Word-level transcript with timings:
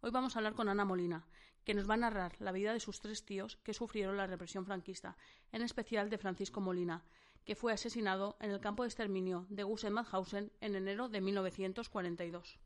Hoy 0.00 0.12
vamos 0.12 0.36
a 0.36 0.38
hablar 0.38 0.54
con 0.54 0.68
Ana 0.68 0.84
Molina, 0.84 1.26
que 1.64 1.74
nos 1.74 1.90
va 1.90 1.94
a 1.94 1.96
narrar 1.96 2.40
la 2.40 2.52
vida 2.52 2.72
de 2.72 2.78
sus 2.78 3.00
tres 3.00 3.24
tíos 3.24 3.56
que 3.64 3.74
sufrieron 3.74 4.16
la 4.16 4.28
represión 4.28 4.64
franquista, 4.64 5.16
en 5.50 5.60
especial 5.60 6.08
de 6.08 6.18
Francisco 6.18 6.60
Molina, 6.60 7.02
que 7.44 7.56
fue 7.56 7.72
asesinado 7.72 8.36
en 8.40 8.52
el 8.52 8.60
campo 8.60 8.84
de 8.84 8.90
exterminio 8.90 9.46
de 9.48 9.64
Gusen-Mauthausen 9.64 10.52
en 10.60 10.76
enero 10.76 11.08
de 11.08 11.20
1942. 11.20 12.60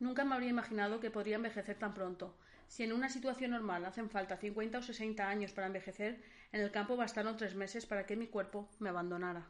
Nunca 0.00 0.24
me 0.24 0.34
habría 0.34 0.50
imaginado 0.50 1.00
que 1.00 1.10
podría 1.10 1.36
envejecer 1.36 1.78
tan 1.78 1.94
pronto. 1.94 2.36
Si 2.66 2.82
en 2.82 2.92
una 2.92 3.08
situación 3.08 3.52
normal 3.52 3.86
hacen 3.86 4.10
falta 4.10 4.36
50 4.36 4.78
o 4.78 4.82
60 4.82 5.26
años 5.26 5.52
para 5.52 5.68
envejecer, 5.68 6.22
en 6.52 6.60
el 6.60 6.70
campo 6.70 6.96
bastaron 6.96 7.38
tres 7.38 7.54
meses 7.54 7.86
para 7.86 8.04
que 8.04 8.16
mi 8.16 8.26
cuerpo 8.26 8.68
me 8.80 8.90
abandonara. 8.90 9.48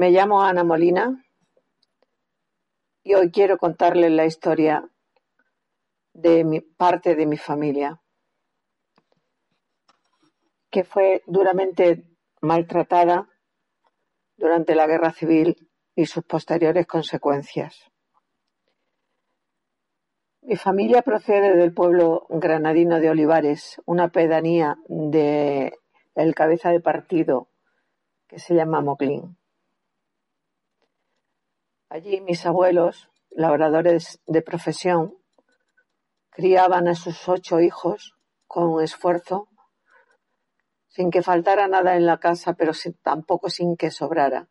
Me 0.00 0.10
llamo 0.12 0.40
Ana 0.40 0.64
Molina 0.64 1.22
y 3.02 3.12
hoy 3.12 3.30
quiero 3.30 3.58
contarles 3.58 4.10
la 4.10 4.24
historia 4.24 4.88
de 6.14 6.42
mi 6.42 6.62
parte 6.62 7.14
de 7.14 7.26
mi 7.26 7.36
familia, 7.36 8.00
que 10.70 10.84
fue 10.84 11.22
duramente 11.26 12.16
maltratada 12.40 13.28
durante 14.38 14.74
la 14.74 14.86
guerra 14.86 15.12
civil 15.12 15.68
y 15.94 16.06
sus 16.06 16.24
posteriores 16.24 16.86
consecuencias. 16.86 17.92
Mi 20.40 20.56
familia 20.56 21.02
procede 21.02 21.58
del 21.58 21.74
pueblo 21.74 22.24
granadino 22.30 23.00
de 23.00 23.10
Olivares, 23.10 23.82
una 23.84 24.08
pedanía 24.08 24.78
de 24.88 25.74
el 26.14 26.34
cabeza 26.34 26.70
de 26.70 26.80
partido 26.80 27.50
que 28.26 28.38
se 28.38 28.54
llama 28.54 28.80
Moclín. 28.80 29.36
Allí 31.90 32.20
mis 32.20 32.46
abuelos, 32.46 33.10
labradores 33.30 34.22
de 34.26 34.42
profesión, 34.42 35.18
criaban 36.30 36.86
a 36.86 36.94
sus 36.94 37.28
ocho 37.28 37.58
hijos 37.58 38.14
con 38.46 38.80
esfuerzo, 38.80 39.48
sin 40.86 41.10
que 41.10 41.24
faltara 41.24 41.66
nada 41.66 41.96
en 41.96 42.06
la 42.06 42.18
casa, 42.18 42.52
pero 42.54 42.70
tampoco 43.02 43.50
sin 43.50 43.76
que 43.76 43.90
sobrara. 43.90 44.48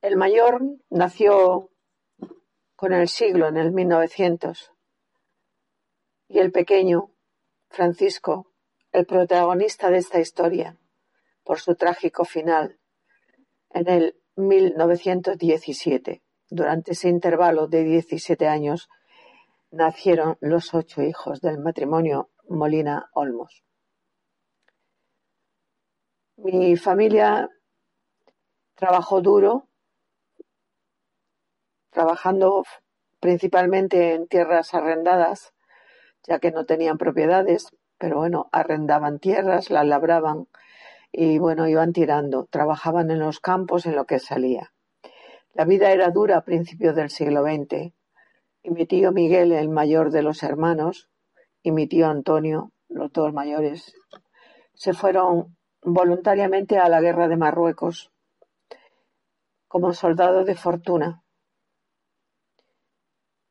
El 0.00 0.16
mayor 0.16 0.62
nació 0.88 1.68
con 2.76 2.94
el 2.94 3.08
siglo, 3.08 3.48
en 3.48 3.58
el 3.58 3.72
1900, 3.72 4.72
y 6.28 6.38
el 6.38 6.50
pequeño, 6.50 7.10
Francisco, 7.68 8.54
el 8.90 9.04
protagonista 9.04 9.90
de 9.90 9.98
esta 9.98 10.18
historia, 10.18 10.78
por 11.44 11.60
su 11.60 11.74
trágico 11.74 12.24
final, 12.24 12.78
en 13.78 13.88
el 13.88 14.16
1917. 14.34 16.22
Durante 16.50 16.92
ese 16.92 17.08
intervalo 17.08 17.68
de 17.68 17.84
17 17.84 18.48
años 18.48 18.88
nacieron 19.70 20.36
los 20.40 20.74
ocho 20.74 21.02
hijos 21.02 21.40
del 21.40 21.58
matrimonio 21.58 22.30
Molina 22.48 23.08
Olmos. 23.12 23.62
Mi 26.36 26.76
familia 26.76 27.48
trabajó 28.74 29.20
duro, 29.20 29.68
trabajando 31.90 32.64
principalmente 33.20 34.14
en 34.14 34.26
tierras 34.26 34.74
arrendadas, 34.74 35.52
ya 36.26 36.38
que 36.40 36.50
no 36.50 36.64
tenían 36.64 36.98
propiedades, 36.98 37.68
pero 37.98 38.16
bueno, 38.18 38.48
arrendaban 38.50 39.18
tierras, 39.18 39.70
las 39.70 39.86
labraban 39.86 40.48
y 41.12 41.38
bueno, 41.38 41.68
iban 41.68 41.92
tirando, 41.92 42.46
trabajaban 42.50 43.10
en 43.10 43.18
los 43.18 43.40
campos 43.40 43.86
en 43.86 43.96
lo 43.96 44.04
que 44.04 44.18
salía. 44.18 44.72
La 45.54 45.64
vida 45.64 45.90
era 45.90 46.10
dura 46.10 46.36
a 46.36 46.44
principios 46.44 46.94
del 46.94 47.10
siglo 47.10 47.42
XX 47.42 47.92
y 48.62 48.70
mi 48.70 48.86
tío 48.86 49.12
Miguel, 49.12 49.52
el 49.52 49.68
mayor 49.68 50.10
de 50.10 50.22
los 50.22 50.42
hermanos, 50.42 51.10
y 51.62 51.72
mi 51.72 51.86
tío 51.86 52.08
Antonio, 52.08 52.72
los 52.88 53.12
dos 53.12 53.32
mayores, 53.32 53.94
se 54.74 54.92
fueron 54.92 55.56
voluntariamente 55.82 56.78
a 56.78 56.88
la 56.88 57.00
guerra 57.00 57.28
de 57.28 57.36
Marruecos 57.36 58.12
como 59.66 59.92
soldado 59.92 60.44
de 60.44 60.54
fortuna. 60.54 61.22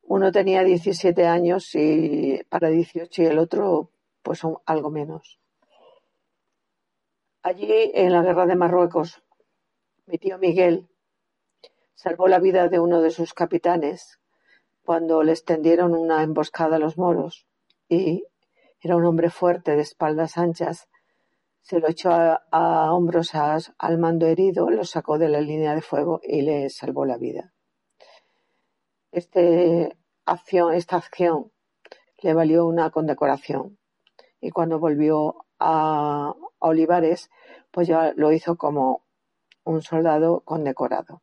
Uno 0.02 0.32
tenía 0.32 0.64
17 0.64 1.28
años 1.28 1.76
y 1.76 2.42
para 2.50 2.70
18 2.70 3.24
y 3.24 3.26
el 3.26 3.40
otro 3.40 3.92
pues 4.24 4.42
algo 4.66 4.90
menos. 4.90 5.40
Allí, 7.48 7.92
en 7.94 8.12
la 8.12 8.24
guerra 8.24 8.46
de 8.46 8.58
Marruecos, 8.58 9.24
mi 10.06 10.18
tío 10.18 10.38
Miguel 10.38 10.90
salvó 11.96 12.28
la 12.28 12.40
vida 12.40 12.68
de 12.68 12.78
uno 12.78 13.00
de 13.02 13.10
sus 13.10 13.34
capitanes 13.34 14.20
cuando 14.84 15.24
le 15.24 15.32
extendieron 15.32 15.96
una 15.96 16.24
emboscada 16.24 16.76
a 16.76 16.80
los 16.80 16.98
moros 16.98 17.48
y 17.88 18.26
era 18.82 18.98
un 18.98 19.06
hombre 19.06 19.30
fuerte 19.30 19.78
de 19.78 19.82
espaldas 19.82 20.38
anchas. 20.38 20.90
Se 21.62 21.80
lo 21.80 21.88
echó 21.88 22.10
a, 22.12 22.92
hombros 22.92 23.32
al 23.34 23.98
mando 23.98 24.26
herido, 24.26 24.70
lo 24.70 24.84
sacó 24.84 25.18
de 25.18 25.30
la 25.30 25.40
línea 25.40 25.74
de 25.74 25.82
fuego 25.82 26.20
y 26.24 26.42
le 26.42 26.70
salvó 26.70 27.06
la 27.06 27.16
vida. 27.16 27.54
Este 29.14 29.96
esta 30.74 30.98
acción 30.98 31.54
le 32.22 32.34
valió 32.34 32.66
una 32.66 32.90
condecoración 32.90 33.78
y 34.42 34.50
cuando 34.52 34.80
volvió 34.80 35.46
a, 35.60 36.36
Olivares, 36.60 37.30
pues 37.72 37.88
ya 37.88 38.14
lo 38.16 38.32
hizo 38.32 38.58
como 38.58 39.04
un 39.64 39.82
soldado 39.82 40.42
condecorado. 40.42 41.22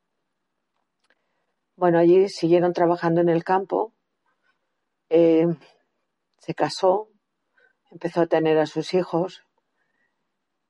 Bueno, 1.77 1.99
allí 1.99 2.29
siguieron 2.29 2.73
trabajando 2.73 3.21
en 3.21 3.29
el 3.29 3.43
campo, 3.43 3.93
eh, 5.09 5.47
se 6.39 6.55
casó, 6.55 7.09
empezó 7.91 8.23
a 8.23 8.27
tener 8.27 8.59
a 8.59 8.67
sus 8.67 8.95
hijos 8.95 9.45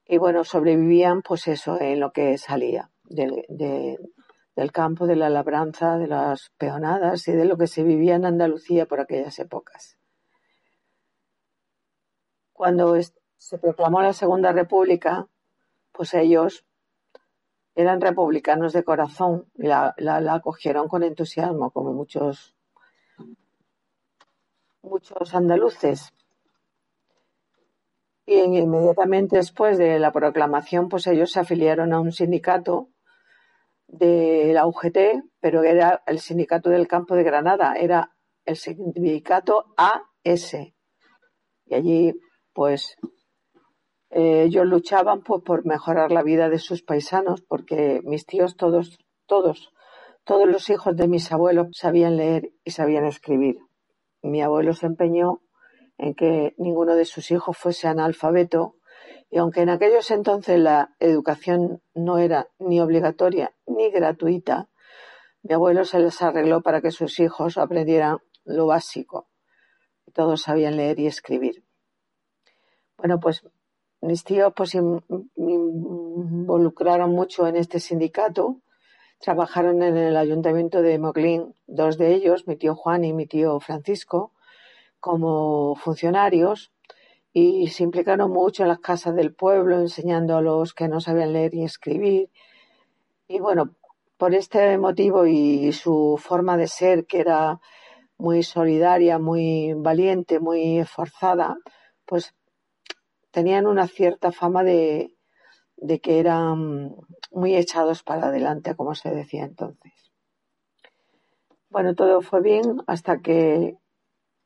y 0.07 0.19
bueno, 0.19 0.45
sobrevivían 0.45 1.23
pues 1.23 1.49
eso, 1.49 1.81
en 1.81 2.01
lo 2.01 2.13
que 2.13 2.39
salía 2.39 2.91
del 3.05 4.73
campo, 4.73 5.07
de 5.07 5.17
la 5.17 5.31
labranza, 5.31 5.99
de 5.99 6.07
las 6.07 6.51
peonadas 6.57 7.27
y 7.29 7.33
de 7.33 7.45
lo 7.45 7.57
que 7.57 7.67
se 7.67 7.83
vivía 7.83 8.15
en 8.15 8.25
Andalucía 8.25 8.87
por 8.87 9.01
aquellas 9.01 9.39
épocas. 9.39 9.99
Cuando 12.53 12.97
se 13.37 13.59
proclamó 13.59 14.01
la 14.01 14.13
Segunda 14.13 14.53
República, 14.53 15.27
pues 15.95 16.13
ellos 16.15 16.67
eran 17.77 18.01
republicanos 18.01 18.73
de 18.73 18.85
corazón 18.85 19.47
y 19.55 19.67
la, 19.67 19.95
acogieron 20.31 20.89
con 20.89 21.03
entusiasmo, 21.03 21.71
como 21.71 21.93
muchos, 21.93 22.55
muchos 24.83 25.35
andaluces. 25.35 26.13
Y 28.27 28.39
inmediatamente 28.41 29.37
después 29.37 29.79
de 29.79 29.99
la 29.99 30.13
proclamación, 30.13 30.89
pues 30.89 31.07
ellos 31.07 31.31
se 31.31 31.41
afiliaron 31.41 31.93
a 31.93 32.01
un 32.01 32.11
sindicato 32.11 32.89
de 33.87 34.53
la 34.53 34.67
UGT, 34.67 35.25
pero 35.41 35.63
era 35.63 36.03
el 36.07 36.19
sindicato 36.19 36.71
del 36.71 36.89
campo 36.89 37.15
de 37.15 37.23
Granada, 37.23 37.75
era 37.75 38.17
el 38.45 38.57
sindicato 38.57 39.75
AS. 39.77 40.55
Y 41.67 41.75
allí, 41.75 42.15
pues, 42.53 42.97
eh, 44.15 44.45
ellos 44.45 44.65
luchaban 44.67 45.23
pues, 45.23 45.43
por 45.43 45.67
mejorar 45.67 46.13
la 46.13 46.23
vida 46.23 46.49
de 46.49 46.59
sus 46.59 46.83
paisanos, 46.83 47.43
porque 47.43 48.01
mis 48.05 48.25
tíos 48.25 48.57
todos, 48.57 48.99
todos 49.27 49.73
Todos 50.25 50.49
los 50.49 50.71
hijos 50.71 50.97
de 50.97 51.07
mis 51.07 51.31
abuelos 51.33 51.67
sabían 51.73 52.17
leer 52.17 52.53
y 52.65 52.71
sabían 52.71 53.05
escribir. 53.05 53.57
Mi 54.23 54.41
abuelo 54.41 54.73
se 54.73 54.87
empeñó 54.87 55.43
en 55.99 56.15
que 56.15 56.55
ninguno 56.57 56.95
de 56.95 57.05
sus 57.05 57.31
hijos 57.31 57.59
fuese 57.59 57.89
analfabeto 57.89 58.77
y 59.31 59.39
aunque 59.39 59.61
en 59.63 59.69
aquellos 59.69 60.11
entonces 60.11 60.59
la 60.59 60.95
educación 60.99 61.83
no 61.95 62.19
era 62.19 62.49
ni 62.59 62.81
obligatoria 62.81 63.53
ni 63.67 63.91
gratuita, 63.91 64.69
mi 65.43 65.55
abuelo 65.55 65.85
se 65.85 65.99
les 65.99 66.23
arregló 66.23 66.63
para 66.63 66.81
que 66.81 66.91
sus 66.91 67.19
hijos 67.21 67.59
aprendieran 67.59 68.19
lo 68.45 68.67
básico. 68.67 69.29
Todos 70.15 70.43
sabían 70.43 70.77
leer 70.77 71.01
y 71.01 71.07
escribir. 71.07 71.65
Bueno, 72.97 73.19
pues 73.21 73.43
mis 74.05 74.25
tíos 74.25 74.53
pues 74.55 74.75
involucraron 75.37 77.11
mucho 77.11 77.47
en 77.47 77.57
este 77.57 77.81
sindicato. 77.81 78.61
Trabajaron 79.19 79.83
en 79.83 79.97
el 79.97 80.17
ayuntamiento 80.17 80.83
de 80.83 80.99
Moglín, 80.99 81.55
dos 81.67 81.97
de 81.99 82.15
ellos, 82.15 82.47
mi 82.47 82.57
tío 82.57 82.75
Juan 82.75 83.05
y 83.05 83.13
mi 83.13 83.27
tío 83.27 83.59
Francisco, 83.61 84.33
como 85.01 85.75
funcionarios 85.77 86.73
y 87.37 87.67
se 87.67 87.83
implicaron 87.83 88.31
mucho 88.31 88.63
en 88.63 88.69
las 88.69 88.79
casas 88.79 89.17
del 89.17 89.35
pueblo, 89.35 89.81
enseñando 89.81 90.37
a 90.37 90.41
los 90.41 90.73
que 90.73 90.87
no 90.87 91.01
sabían 91.01 91.33
leer 91.33 91.53
y 91.55 91.65
escribir. 91.65 92.31
Y 93.27 93.41
bueno, 93.41 93.75
por 94.17 94.35
este 94.35 94.79
motivo 94.79 95.27
y 95.27 95.73
su 95.73 96.17
forma 96.23 96.57
de 96.57 96.69
ser, 96.69 97.07
que 97.07 97.19
era 97.19 97.61
muy 98.19 98.45
solidaria, 98.45 99.19
muy 99.19 99.75
valiente, 99.75 100.39
muy 100.39 100.79
esforzada, 100.79 101.57
pues 102.07 102.35
tenían 103.35 103.67
una 103.67 103.89
cierta 103.89 104.31
fama 104.31 104.63
de, 104.63 105.13
que 106.03 106.21
eran 106.21 106.95
muy 107.33 107.57
echados 107.57 108.05
para 108.05 108.29
adelante, 108.29 108.77
como 108.77 108.95
se 108.95 109.11
decía 109.11 109.45
entonces. 109.45 109.93
Bueno, 111.69 111.97
todo 111.97 112.23
fue 112.23 112.41
bien 112.41 112.81
hasta 112.87 113.19
que 113.19 113.77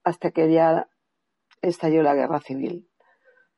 hasta 0.05 0.31
que 0.31 0.50
ya 0.50 0.88
estalló 1.61 2.02
la 2.02 2.14
guerra 2.14 2.40
civil. 2.40 2.88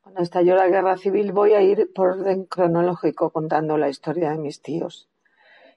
Cuando 0.01 0.21
estalló 0.21 0.57
la 0.57 0.67
guerra 0.67 0.97
civil 0.97 1.31
voy 1.31 1.53
a 1.53 1.63
ir 1.63 1.93
por 1.95 2.09
orden 2.09 2.45
cronológico 2.47 3.31
contando 3.31 3.79
la 3.79 3.89
historia 3.89 4.31
de 4.31 4.39
mis 4.39 4.61
tíos. 4.61 5.09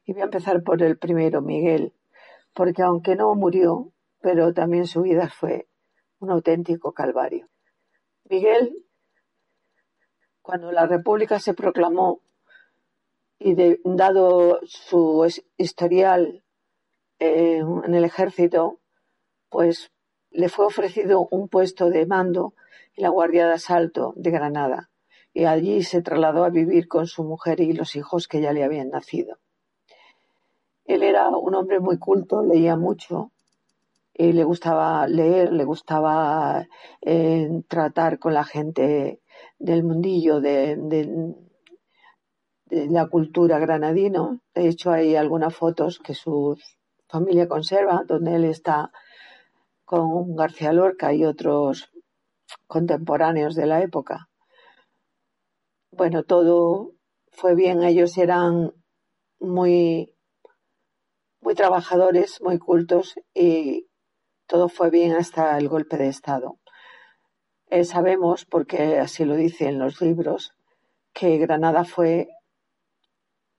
Y 0.04 0.14
voy 0.14 0.24
a 0.24 0.26
empezar 0.26 0.64
por 0.64 0.82
el 0.82 0.98
primero, 0.98 1.44
Miguel, 1.44 1.94
porque 2.56 2.82
aunque 2.82 3.16
no 3.16 3.36
murió, 3.36 3.92
pero 4.20 4.52
también 4.52 4.88
su 4.88 5.04
vida 5.04 5.30
fue 5.30 5.68
un 6.18 6.32
auténtico 6.32 6.92
calvario. 6.94 7.48
Miguel, 8.28 8.83
cuando 10.44 10.72
la 10.72 10.86
República 10.86 11.40
se 11.40 11.54
proclamó 11.56 12.20
y 13.40 13.56
dado 13.84 14.60
su 14.66 15.26
historial 15.58 16.44
eh, 17.20 17.62
en 17.86 17.96
el 17.96 18.04
ejército, 18.04 18.80
pues 19.50 19.92
le 20.30 20.50
fue 20.50 20.66
ofrecido 20.66 21.28
un 21.32 21.48
puesto 21.48 21.90
de 21.90 22.06
mando 22.06 22.54
en 22.96 23.04
la 23.04 23.10
Guardia 23.10 23.48
de 23.48 23.54
Asalto 23.54 24.14
de 24.16 24.32
Granada 24.32 24.90
y 25.34 25.46
allí 25.46 25.82
se 25.82 26.02
trasladó 26.02 26.44
a 26.44 26.50
vivir 26.50 26.88
con 26.88 27.08
su 27.08 27.24
mujer 27.24 27.60
y 27.60 27.74
los 27.74 27.96
hijos 27.96 28.28
que 28.28 28.42
ya 28.42 28.54
le 28.54 28.64
habían 28.64 28.90
nacido. 28.90 29.40
Él 30.86 31.02
era 31.02 31.30
un 31.30 31.56
hombre 31.56 31.80
muy 31.80 31.98
culto, 31.98 32.44
leía 32.44 32.76
mucho, 32.76 33.32
y 34.14 34.34
le 34.34 34.44
gustaba 34.44 35.08
leer, 35.08 35.52
le 35.54 35.64
gustaba 35.64 36.68
eh, 37.02 37.64
tratar 37.68 38.20
con 38.20 38.34
la 38.34 38.44
gente 38.44 39.22
del 39.60 39.84
mundillo 39.84 40.42
de, 40.42 40.76
de, 40.76 41.36
la 42.90 43.08
cultura 43.08 43.60
granadino. 43.60 44.42
De 44.54 44.68
hecho, 44.68 44.92
hay 44.92 45.16
algunas 45.16 45.56
fotos 45.56 46.00
que 46.00 46.16
su 46.16 46.58
familia 47.08 47.48
conserva 47.48 48.04
donde 48.08 48.36
él 48.36 48.46
está 48.46 48.92
con 49.86 50.36
García 50.36 50.74
Lorca 50.74 51.14
y 51.14 51.24
otros 51.26 51.92
contemporáneos 52.68 53.56
de 53.56 53.68
la 53.68 53.82
época. 53.82 54.30
Bueno, 55.92 56.24
todo 56.24 56.94
fue 57.32 57.54
bien, 57.54 57.84
ellos 57.84 58.18
eran 58.18 58.74
muy, 59.40 60.16
muy 61.42 61.54
trabajadores, 61.54 62.42
muy 62.42 62.58
cultos 62.58 63.16
y 63.34 63.88
todo 64.48 64.70
fue 64.70 64.90
bien 64.90 65.14
hasta 65.14 65.58
el 65.58 65.68
golpe 65.70 65.98
de 65.98 66.08
Estado. 66.08 66.58
Eh, 67.76 67.86
sabemos, 67.86 68.46
porque 68.46 69.00
así 69.00 69.26
lo 69.26 69.34
dicen 69.34 69.80
los 69.80 70.00
libros, 70.00 70.54
que 71.12 71.40
Granada 71.40 71.86
fue 71.86 72.30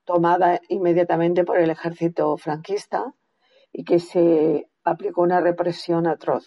tomada 0.05 0.61
inmediatamente 0.69 1.43
por 1.43 1.59
el 1.59 1.71
ejército 1.71 2.37
franquista 2.37 3.13
y 3.73 3.83
que 3.83 3.99
se 3.99 4.71
aplicó 4.85 5.23
una 5.23 5.41
represión 5.41 6.07
atroz. 6.07 6.47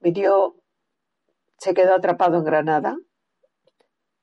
Mi 0.00 0.14
tío 0.14 0.56
se 1.58 1.74
quedó 1.74 1.96
atrapado 1.96 2.38
en 2.38 2.44
Granada, 2.44 2.96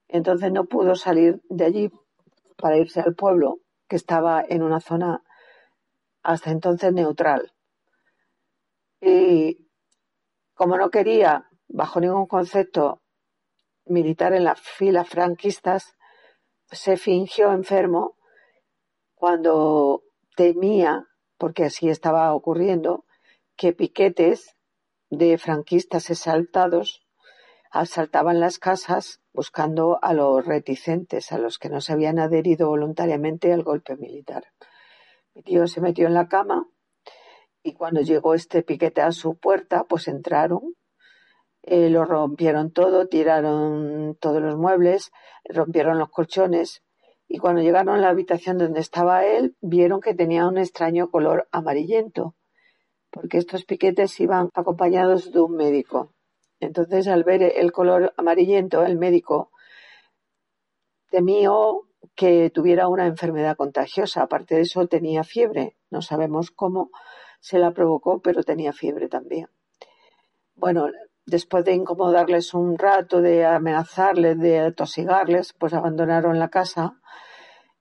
entonces 0.07 0.51
no 0.51 0.65
pudo 0.65 0.95
salir 0.95 1.39
de 1.49 1.65
allí 1.65 1.91
para 2.57 2.77
irse 2.77 2.99
al 2.99 3.13
pueblo, 3.13 3.59
que 3.87 3.95
estaba 3.95 4.43
en 4.43 4.63
una 4.63 4.79
zona 4.79 5.21
hasta 6.23 6.49
entonces 6.49 6.91
neutral. 6.93 7.53
Y 9.01 9.67
como 10.55 10.75
no 10.75 10.89
quería, 10.89 11.48
bajo 11.69 12.01
ningún 12.01 12.27
concepto, 12.27 13.01
militar 13.85 14.33
en 14.33 14.43
las 14.43 14.59
filas 14.59 15.07
franquistas, 15.07 15.95
se 16.71 16.97
fingió 16.97 17.51
enfermo 17.51 18.17
cuando 19.15 20.03
temía 20.35 21.07
porque 21.37 21.63
así 21.63 21.89
estaba 21.89 22.33
ocurriendo, 22.35 23.05
que 23.55 23.73
piquetes 23.73 24.55
de 25.09 25.37
franquistas 25.37 26.09
exaltados 26.09 27.07
asaltaban 27.71 28.39
las 28.39 28.59
casas 28.59 29.21
buscando 29.31 29.99
a 30.01 30.13
los 30.13 30.45
reticentes, 30.45 31.31
a 31.31 31.37
los 31.37 31.57
que 31.57 31.69
no 31.69 31.81
se 31.81 31.93
habían 31.93 32.19
adherido 32.19 32.67
voluntariamente 32.67 33.53
al 33.53 33.63
golpe 33.63 33.95
militar. 33.95 34.45
Mi 35.33 35.43
tío 35.43 35.67
se 35.67 35.81
metió 35.81 36.07
en 36.07 36.13
la 36.13 36.27
cama 36.27 36.67
y 37.63 37.73
cuando 37.73 38.01
llegó 38.01 38.33
este 38.33 38.63
piquete 38.63 39.01
a 39.01 39.11
su 39.11 39.37
puerta, 39.37 39.85
pues 39.85 40.07
entraron, 40.07 40.75
eh, 41.63 41.89
lo 41.89 42.05
rompieron 42.05 42.71
todo, 42.71 43.07
tiraron 43.07 44.17
todos 44.19 44.41
los 44.41 44.57
muebles, 44.57 45.11
rompieron 45.45 45.99
los 45.99 46.09
colchones 46.09 46.83
y 47.27 47.37
cuando 47.37 47.61
llegaron 47.61 47.95
a 47.95 47.99
la 47.99 48.09
habitación 48.09 48.57
donde 48.57 48.79
estaba 48.79 49.23
él, 49.23 49.55
vieron 49.61 50.01
que 50.01 50.15
tenía 50.15 50.47
un 50.47 50.57
extraño 50.57 51.11
color 51.11 51.47
amarillento, 51.51 52.35
porque 53.11 53.37
estos 53.37 53.65
piquetes 53.65 54.19
iban 54.19 54.49
acompañados 54.55 55.31
de 55.31 55.39
un 55.39 55.55
médico. 55.55 56.11
Entonces, 56.59 57.07
al 57.07 57.23
ver 57.23 57.43
el 57.43 57.71
color 57.71 58.13
amarillento, 58.17 58.83
el 58.83 58.97
médico 58.97 59.51
temió 61.11 61.83
que 62.15 62.49
tuviera 62.49 62.87
una 62.87 63.05
enfermedad 63.05 63.55
contagiosa. 63.55 64.23
Aparte 64.23 64.55
de 64.55 64.61
eso, 64.61 64.87
tenía 64.87 65.23
fiebre. 65.23 65.77
No 65.91 66.01
sabemos 66.01 66.49
cómo 66.49 66.89
se 67.39 67.59
la 67.59 67.71
provocó, 67.71 68.21
pero 68.21 68.43
tenía 68.43 68.73
fiebre 68.73 69.07
también. 69.07 69.47
Bueno, 70.55 70.87
después 71.29 71.63
de 71.65 71.73
incomodarles 71.73 72.53
un 72.53 72.77
rato, 72.77 73.21
de 73.21 73.45
amenazarles, 73.45 74.37
de 74.39 74.59
atosigarles, 74.59 75.53
pues 75.53 75.73
abandonaron 75.73 76.39
la 76.39 76.49
casa 76.49 76.99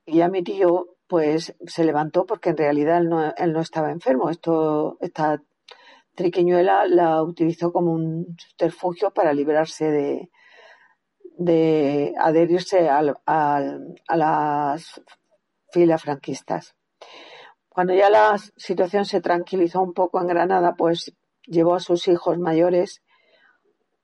y 0.04 0.18
ya 0.18 0.28
mi 0.28 0.42
tío 0.42 0.96
pues 1.06 1.54
se 1.66 1.84
levantó 1.84 2.26
porque 2.26 2.50
en 2.50 2.58
realidad 2.58 2.98
él 2.98 3.08
no, 3.08 3.34
él 3.34 3.52
no 3.52 3.60
estaba 3.60 3.90
enfermo. 3.90 4.30
Esto, 4.30 4.98
esta 5.00 5.42
triquiñuela 6.14 6.86
la 6.86 7.22
utilizó 7.22 7.72
como 7.72 7.92
un 7.92 8.36
subterfugio 8.38 9.10
para 9.10 9.32
librarse 9.32 10.28
de, 11.38 12.14
adherirse 12.18 12.88
a 12.88 13.02
las 14.16 15.00
filas 15.72 16.02
franquistas. 16.02 16.74
Cuando 17.68 17.94
ya 17.94 18.10
la 18.10 18.36
situación 18.56 19.04
se 19.04 19.20
tranquilizó 19.20 19.80
un 19.80 19.92
poco 19.92 20.20
en 20.20 20.26
Granada, 20.26 20.74
pues 20.76 21.14
llevó 21.46 21.74
a 21.74 21.80
sus 21.80 22.08
hijos 22.08 22.38
mayores 22.38 23.02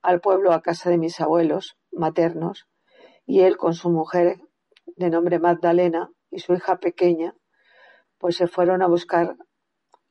al 0.05 0.21
pueblo 0.21 0.53
a 0.53 0.61
casa 0.61 0.91
de 0.91 0.99
mis 0.99 1.19
abuelos 1.21 1.79
maternos 1.91 2.69
y 3.27 3.41
él 3.41 3.57
con 3.57 3.73
su 3.73 3.89
mujer 3.89 4.39
de 4.97 5.09
nombre 5.09 5.39
Magdalena 5.39 6.11
y 6.31 6.41
su 6.41 6.53
hija 6.53 6.77
pequeña 6.77 7.35
pues 8.19 8.37
se 8.37 8.47
fueron 8.47 8.83
a 8.83 8.87
buscar 8.87 9.37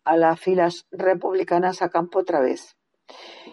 a 0.04 0.18
las 0.18 0.40
filas 0.40 0.88
republicanas 0.92 1.82
a 1.82 1.90
campo 1.90 2.20
otra 2.20 2.42
vez. 2.42 2.76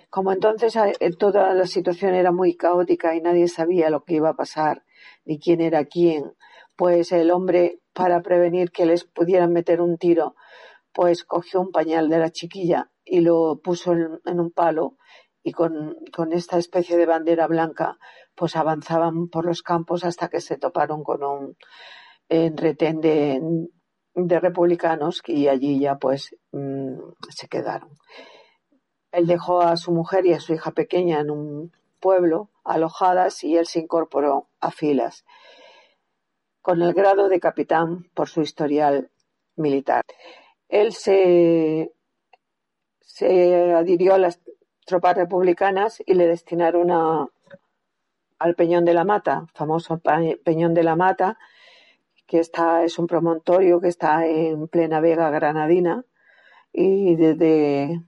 Como 0.09 0.33
entonces 0.33 0.75
eh, 0.77 1.11
toda 1.19 1.53
la 1.53 1.67
situación 1.67 2.15
era 2.15 2.33
muy 2.33 2.57
caótica 2.57 3.15
y 3.15 3.21
nadie 3.21 3.47
sabía 3.47 3.91
lo 3.91 4.05
que 4.05 4.15
iba 4.15 4.31
a 4.31 4.37
pasar 4.37 4.85
ni 5.27 5.39
quién 5.39 5.61
era 5.61 5.85
quién, 5.85 6.33
pues 6.75 7.13
el 7.13 7.31
hombre, 7.31 7.81
para 7.93 8.23
prevenir 8.23 8.71
que 8.71 8.87
les 8.87 9.05
pudieran 9.05 9.53
meter 9.53 9.83
un 9.83 9.99
tiro, 9.99 10.35
pues 10.95 11.25
cogió 11.25 11.61
un 11.61 11.71
pañal 11.71 12.09
de 12.09 12.19
la 12.19 12.31
chiquilla 12.31 12.91
y 13.05 13.21
lo 13.21 13.61
puso 13.63 13.93
en 13.93 14.41
un 14.41 14.51
palo 14.51 14.97
y 15.43 15.53
con, 15.53 15.97
con 16.13 16.33
esta 16.33 16.59
especie 16.59 16.97
de 16.97 17.07
bandera 17.07 17.47
blanca 17.47 17.99
pues 18.35 18.57
avanzaban 18.57 19.29
por 19.29 19.45
los 19.45 19.63
campos 19.63 20.05
hasta 20.05 20.29
que 20.29 20.41
se 20.41 20.57
toparon 20.57 21.03
con 21.03 21.23
un 21.23 21.57
retén 22.29 23.01
de 23.01 24.41
republicanos 24.41 25.23
y 25.27 25.49
allí 25.49 25.81
ya 25.81 25.97
pues 25.97 26.37
mm, 26.53 26.99
se 27.29 27.49
quedaron. 27.49 27.91
Él 29.13 29.27
dejó 29.27 29.61
a 29.61 29.77
su 29.77 29.93
mujer 29.93 30.27
y 30.27 30.33
a 30.33 30.41
su 30.41 30.55
hija 30.55 30.71
pequeña 30.71 31.21
en 31.21 31.31
un 31.31 31.73
pueblo 32.01 32.51
alojadas 32.65 33.43
y 33.45 33.57
él 33.57 33.67
se 33.67 33.81
incorporó 33.81 34.49
a 34.61 34.71
filas 34.71 35.25
con 36.63 36.83
el 36.83 36.93
grado 36.93 37.29
de 37.29 37.41
capitán 37.41 38.05
por 38.15 38.29
su 38.29 38.43
historial 38.43 39.11
militar. 39.57 40.05
Él 40.69 40.93
se, 40.93 41.93
se 43.01 43.73
adhirió 43.73 44.15
a 44.15 44.19
las 44.19 44.41
tropas 44.91 45.17
republicanas 45.17 46.03
y 46.05 46.15
le 46.15 46.27
destinaron 46.27 46.91
al 48.39 48.55
Peñón 48.57 48.85
de 48.85 48.95
la 48.95 49.05
Mata, 49.05 49.47
famoso 49.55 50.01
Peñón 50.45 50.75
de 50.75 50.83
la 50.83 50.97
Mata, 50.97 51.39
que 52.27 52.41
está, 52.41 52.85
es 52.85 52.99
un 52.99 53.07
promontorio 53.07 53.81
que 53.81 53.89
está 53.89 54.27
en 54.27 54.69
plena 54.69 55.01
Vega 55.01 55.31
Granadina 55.31 56.05
y 56.73 57.15
desde 57.17 58.03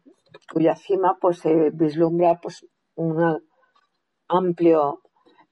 cuya 0.53 0.75
cima 0.75 1.19
pues 1.21 1.39
se 1.39 1.71
vislumbra 1.71 2.41
pues 2.41 2.67
un 2.97 3.41
amplio 4.29 5.03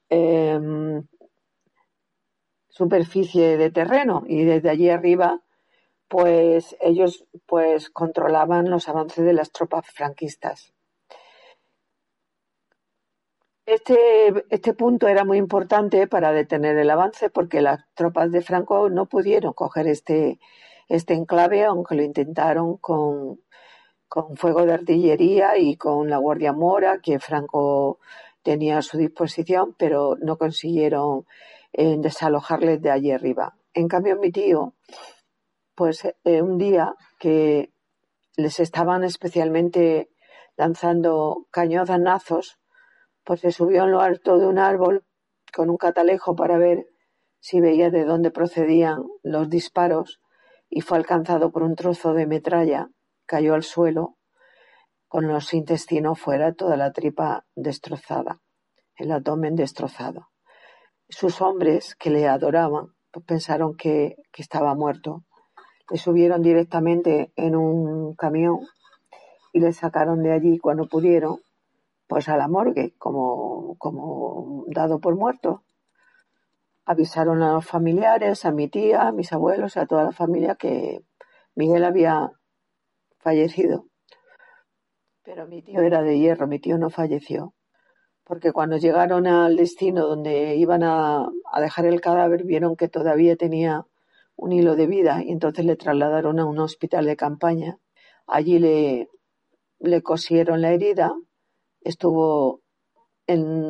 em, 0.09 1.07
superficie 2.69 3.57
de 3.57 3.71
terreno 3.71 4.25
y 4.27 4.45
desde 4.45 4.71
allí 4.71 4.89
arriba 4.89 5.41
pues 6.09 6.77
ellos 6.81 7.25
pues 7.47 7.89
controlaban 7.91 8.69
los 8.69 8.89
avances 8.89 9.25
de 9.25 9.33
las 9.33 9.53
tropas 9.53 9.87
franquistas. 9.87 10.73
Este, 13.71 14.33
este 14.51 14.75
punto 14.75 15.07
era 15.07 15.25
muy 15.25 15.39
importante 15.39 16.09
para 16.09 16.33
detener 16.33 16.77
el 16.77 16.91
avance 16.91 17.31
porque 17.31 17.61
las 17.61 17.85
tropas 17.95 18.33
de 18.33 18.43
Franco 18.43 18.91
no 18.91 19.07
pudieron 19.07 19.53
coger 19.53 19.87
este, 19.87 20.41
este 20.89 21.15
enclave, 21.15 21.63
aunque 21.63 21.95
lo 21.95 22.03
intentaron 22.03 22.79
con, 22.79 23.41
con 24.09 24.37
fuego 24.37 24.67
de 24.67 24.73
artillería 24.73 25.57
y 25.57 25.77
con 25.77 26.11
la 26.11 26.17
Guardia 26.17 26.53
Mora 26.53 26.99
que 27.01 27.21
Franco 27.21 28.01
tenía 28.43 28.79
a 28.79 28.83
su 28.83 28.99
disposición, 28.99 29.77
pero 29.79 30.17
no 30.21 30.37
consiguieron 30.37 31.27
eh, 31.73 31.95
desalojarles 31.97 32.83
de 32.83 32.91
allí 32.91 33.13
arriba. 33.13 33.55
En 33.73 33.87
cambio, 33.87 34.17
mi 34.19 34.33
tío, 34.33 34.75
pues 35.77 36.05
eh, 36.25 36.43
un 36.43 36.59
día 36.59 36.97
que 37.21 37.71
les 38.37 38.59
estaban 38.59 39.05
especialmente 39.05 40.11
lanzando 40.57 41.47
cañonazos, 41.53 42.60
pues 43.25 43.41
se 43.41 43.53
subió 43.53 43.85
en 43.85 43.93
lo 43.93 44.01
alto 44.01 44.39
de 44.39 44.47
un 44.47 44.59
árbol 44.59 45.05
con 45.53 45.71
un 45.71 45.77
catalejo 45.77 46.35
para 46.35 46.59
ver 46.59 46.87
si 47.41 47.61
veía 47.61 47.91
de 47.91 48.05
dónde 48.05 48.31
procedían 48.31 49.05
los 49.23 49.49
disparos 49.49 50.21
y 50.69 50.83
fue 50.83 50.99
alcanzado 50.99 51.51
por 51.51 51.63
un 51.63 51.75
trozo 51.75 52.15
de 52.15 52.27
metralla, 52.27 52.91
cayó 53.27 53.55
al 53.55 53.65
suelo 53.65 54.17
con 55.09 55.27
los 55.27 55.53
intestinos 55.55 56.21
fuera, 56.21 56.55
toda 56.55 56.77
la 56.77 56.93
tripa 56.93 57.45
destrozada, 57.57 58.41
el 58.95 59.11
abdomen 59.11 59.57
destrozado. 59.57 60.29
Sus 61.09 61.41
hombres, 61.41 61.97
que 61.97 62.11
le 62.11 62.29
adoraban, 62.29 62.95
pues 63.11 63.27
pensaron 63.27 63.77
que, 63.77 64.15
que 64.31 64.43
estaba 64.43 64.73
muerto. 64.77 65.25
Le 65.91 65.99
subieron 65.99 66.43
directamente 66.43 67.33
en 67.35 67.57
un 67.57 68.15
camión 68.15 68.61
y 69.53 69.59
le 69.59 69.73
sacaron 69.73 70.23
de 70.23 70.31
allí 70.31 70.59
cuando 70.59 70.87
pudieron 70.87 71.41
pues 72.11 72.29
a 72.29 72.37
la 72.37 72.49
morgue 72.49 72.93
como, 72.99 73.77
como 73.79 74.65
dado 74.67 74.99
por 74.99 75.15
muerto. 75.15 75.63
Avisaron 76.85 77.41
a 77.41 77.53
los 77.53 77.65
familiares, 77.65 78.45
a 78.45 78.51
mi 78.51 78.67
tía, 78.67 79.03
a 79.03 79.13
mis 79.13 79.33
abuelos, 79.33 79.77
a 79.77 79.87
toda 79.87 80.03
la 80.03 80.11
familia 80.11 80.57
que 80.57 81.05
Miguel 81.55 81.85
había 81.85 82.33
fallecido. 83.21 83.87
Pero 85.23 85.47
mi 85.47 85.63
tío 85.63 85.83
era 85.83 86.03
de 86.03 86.19
hierro, 86.19 86.49
mi 86.49 86.59
tío 86.59 86.79
no 86.79 86.91
falleció. 86.91 87.55
Porque 88.25 88.51
cuando 88.51 88.77
llegaron 88.77 89.29
al 89.29 89.55
destino 89.55 90.09
donde 90.09 90.57
iban 90.57 90.83
a, 90.83 91.29
a 91.53 91.61
dejar 91.61 91.87
el 91.87 92.01
cadáver, 92.01 92.43
vieron 92.43 92.75
que 92.75 92.89
todavía 92.89 93.37
tenía 93.37 93.87
un 94.35 94.51
hilo 94.51 94.75
de 94.75 94.89
vida 94.89 95.23
y 95.23 95.31
entonces 95.31 95.65
le 95.65 95.77
trasladaron 95.77 96.41
a 96.41 96.45
un 96.45 96.59
hospital 96.59 97.07
de 97.07 97.15
campaña. 97.15 97.79
Allí 98.27 98.59
le, 98.59 99.09
le 99.79 100.03
cosieron 100.03 100.61
la 100.61 100.73
herida 100.73 101.15
estuvo 101.81 102.63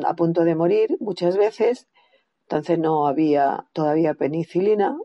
a 0.05 0.15
punto 0.15 0.43
de 0.43 0.55
morir 0.55 0.97
muchas 0.99 1.37
veces, 1.37 1.87
entonces 2.41 2.79
no 2.79 3.07
había 3.07 3.67
todavía 3.73 4.15
penicilina, 4.15 4.97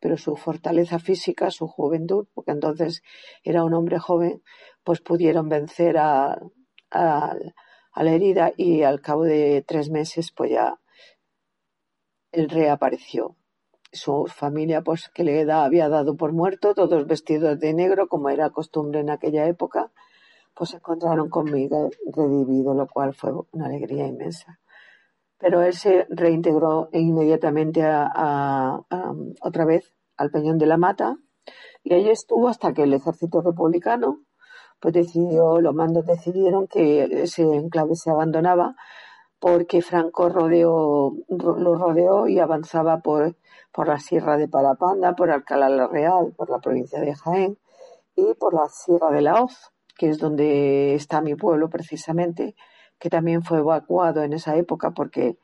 pero 0.00 0.18
su 0.18 0.36
fortaleza 0.36 0.98
física, 0.98 1.50
su 1.50 1.66
juventud, 1.66 2.26
porque 2.34 2.50
entonces 2.50 3.02
era 3.42 3.64
un 3.64 3.72
hombre 3.72 3.98
joven, 3.98 4.42
pues 4.84 5.00
pudieron 5.00 5.48
vencer 5.48 5.96
a, 5.96 6.38
a, 6.90 7.36
la 7.96 8.12
herida 8.12 8.52
y 8.56 8.82
al 8.82 9.00
cabo 9.00 9.24
de 9.24 9.64
tres 9.66 9.90
meses 9.90 10.32
pues 10.32 10.50
ya 10.50 10.80
él 12.32 12.48
reapareció. 12.50 13.36
Su 13.92 14.26
familia 14.26 14.82
pues 14.82 15.08
que 15.10 15.24
le 15.24 15.50
había 15.50 15.88
dado 15.88 16.16
por 16.16 16.32
muerto, 16.32 16.74
todos 16.74 17.06
vestidos 17.06 17.58
de 17.60 17.74
negro 17.74 18.08
como 18.08 18.28
era 18.30 18.50
costumbre 18.50 19.00
en 19.00 19.10
aquella 19.10 19.46
época, 19.46 19.92
pues 20.54 20.70
se 20.70 20.76
encontraron 20.76 21.28
conmigo 21.28 21.90
redivido, 22.14 22.74
lo 22.74 22.86
cual 22.86 23.14
fue 23.14 23.32
una 23.52 23.66
alegría 23.66 24.06
inmensa. 24.06 24.58
Pero 25.38 25.62
él 25.62 25.74
se 25.74 26.06
reintegró 26.10 26.88
inmediatamente 26.92 27.82
a, 27.84 28.80
otra 29.40 29.64
vez 29.64 29.92
al 30.16 30.30
Peñón 30.30 30.58
de 30.58 30.66
la 30.66 30.76
Mata 30.76 31.16
y 31.82 31.94
ahí 31.94 32.08
estuvo 32.08 32.48
hasta 32.48 32.72
que 32.72 32.84
el 32.84 32.94
ejército 32.94 33.40
republicano 33.40 34.20
pues 34.78 34.94
decidió, 34.94 35.60
los 35.60 35.74
mandos 35.74 36.06
decidieron 36.06 36.66
que 36.66 37.04
ese 37.22 37.42
enclave 37.42 37.94
se 37.94 38.10
abandonaba 38.10 38.74
porque 39.38 39.82
Franco 39.82 40.28
rodeó, 40.28 41.12
lo 41.28 41.74
rodeó 41.74 42.28
y 42.28 42.38
avanzaba 42.38 43.00
por, 43.00 43.36
por 43.72 43.88
la 43.88 43.98
Sierra 43.98 44.36
de 44.36 44.46
Parapanda, 44.46 45.16
por 45.16 45.30
Alcalá 45.30 45.68
la 45.68 45.88
Real, 45.88 46.32
por 46.36 46.50
la 46.50 46.60
provincia 46.60 47.00
de 47.00 47.14
Jaén 47.14 47.58
y 48.14 48.34
por 48.34 48.54
la 48.54 48.68
Sierra 48.68 49.10
de 49.10 49.22
la 49.22 49.42
Hoz 49.42 49.72
que 49.96 50.08
es 50.08 50.18
donde 50.18 50.94
está 50.94 51.20
mi 51.20 51.34
pueblo 51.34 51.68
precisamente, 51.68 52.54
que 52.98 53.10
también 53.10 53.42
fue 53.42 53.58
evacuado 53.58 54.22
en 54.22 54.32
esa 54.32 54.56
época 54.56 54.92
porque 54.92 55.36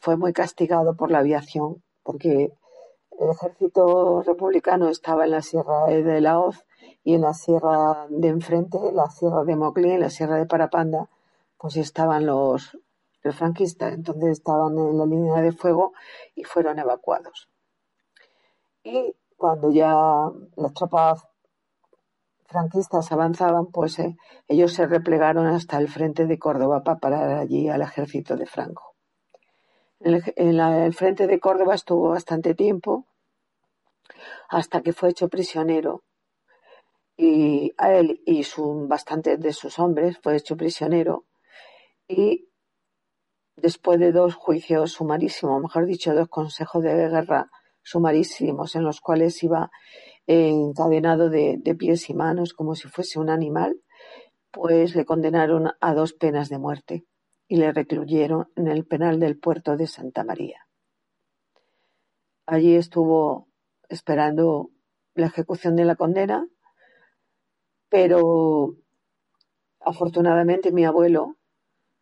fue 0.00 0.16
muy 0.16 0.32
castigado 0.32 0.94
por 0.94 1.10
la 1.10 1.18
aviación, 1.18 1.82
porque 2.02 2.52
el 3.18 3.30
ejército 3.30 4.22
republicano 4.22 4.88
estaba 4.88 5.24
en 5.24 5.32
la 5.32 5.42
sierra 5.42 5.86
de 5.86 6.20
la 6.20 6.38
Hoz 6.38 6.64
y 7.02 7.14
en 7.14 7.22
la 7.22 7.34
sierra 7.34 8.06
de 8.08 8.28
enfrente, 8.28 8.78
la 8.92 9.10
sierra 9.10 9.44
de 9.44 9.56
Moclín, 9.56 10.00
la 10.00 10.10
sierra 10.10 10.36
de 10.36 10.46
Parapanda, 10.46 11.08
pues 11.58 11.76
estaban 11.76 12.26
los, 12.26 12.78
los 13.22 13.34
franquistas, 13.34 13.94
entonces 13.94 14.30
estaban 14.30 14.78
en 14.78 14.98
la 14.98 15.06
línea 15.06 15.40
de 15.40 15.52
fuego 15.52 15.92
y 16.34 16.44
fueron 16.44 16.78
evacuados. 16.78 17.48
Y 18.84 19.14
cuando 19.36 19.70
ya 19.70 20.30
las 20.56 20.74
tropas 20.74 21.26
franquistas 22.48 23.12
avanzaban, 23.12 23.66
pues 23.66 23.98
eh, 23.98 24.16
ellos 24.48 24.72
se 24.72 24.86
replegaron 24.86 25.46
hasta 25.46 25.78
el 25.78 25.88
frente 25.88 26.26
de 26.26 26.38
Córdoba 26.38 26.82
para 26.82 26.98
parar 26.98 27.38
allí 27.38 27.68
al 27.68 27.82
ejército 27.82 28.36
de 28.36 28.46
Franco. 28.46 28.96
En 30.00 30.60
el, 30.60 30.94
frente 30.94 31.26
de 31.26 31.40
Córdoba 31.40 31.74
estuvo 31.74 32.10
bastante 32.10 32.54
tiempo 32.54 33.06
hasta 34.48 34.80
que 34.80 34.92
fue 34.92 35.10
hecho 35.10 35.28
prisionero 35.28 36.04
y 37.16 37.72
a 37.76 37.92
él 37.94 38.22
y 38.24 38.44
su, 38.44 38.86
bastantes 38.88 39.40
de 39.40 39.52
sus 39.52 39.78
hombres 39.80 40.18
fue 40.22 40.36
hecho 40.36 40.56
prisionero 40.56 41.24
y 42.06 42.48
después 43.56 43.98
de 43.98 44.12
dos 44.12 44.36
juicios 44.36 44.92
sumarísimos, 44.92 45.60
mejor 45.60 45.84
dicho, 45.84 46.14
dos 46.14 46.28
consejos 46.28 46.82
de 46.84 46.94
guerra 46.94 47.50
sumarísimos 47.82 48.76
en 48.76 48.84
los 48.84 49.00
cuales 49.00 49.42
iba 49.42 49.70
encadenado 50.28 51.30
de, 51.30 51.58
pies 51.78 52.10
y 52.10 52.14
manos 52.14 52.52
como 52.52 52.74
si 52.74 52.86
fuese 52.86 53.18
un 53.18 53.30
animal, 53.30 53.80
pues 54.52 54.94
le 54.94 55.06
condenaron 55.06 55.70
a 55.80 55.94
dos 55.94 56.12
penas 56.12 56.50
de 56.50 56.58
muerte 56.58 57.06
y 57.48 57.56
le 57.56 57.72
recluyeron 57.72 58.48
en 58.54 58.68
el 58.68 58.86
penal 58.86 59.18
del 59.18 59.38
puerto 59.38 59.76
de 59.76 59.86
Santa 59.86 60.24
María. 60.24 60.68
Allí 62.46 62.76
estuvo 62.76 63.48
esperando 63.88 64.70
la 65.14 65.26
ejecución 65.26 65.76
de 65.76 65.86
la 65.86 65.96
condena, 65.96 66.46
pero 67.88 68.76
afortunadamente 69.80 70.72
mi 70.72 70.84
abuelo, 70.84 71.36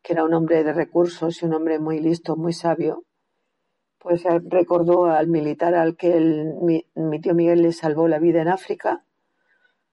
que 0.02 0.14
era 0.14 0.25
un 0.25 0.35
hombre 0.35 0.64
de 0.64 0.73
recursos 0.73 1.40
y 1.40 1.47
un 1.47 1.54
hombre 1.54 1.78
muy 1.78 2.00
listo, 2.00 2.37
muy 2.37 2.52
sabio, 2.52 3.04
pues 4.06 4.22
recordó 4.22 5.06
al 5.06 5.26
militar 5.26 5.75
al 5.75 5.96
que 5.96 6.20
mi, 6.60 6.86
tío 7.20 7.34
Miguel 7.34 7.62
le 7.62 7.72
salvó 7.72 8.06
la 8.06 8.20
vida 8.20 8.40
en 8.40 8.46
África. 8.46 9.04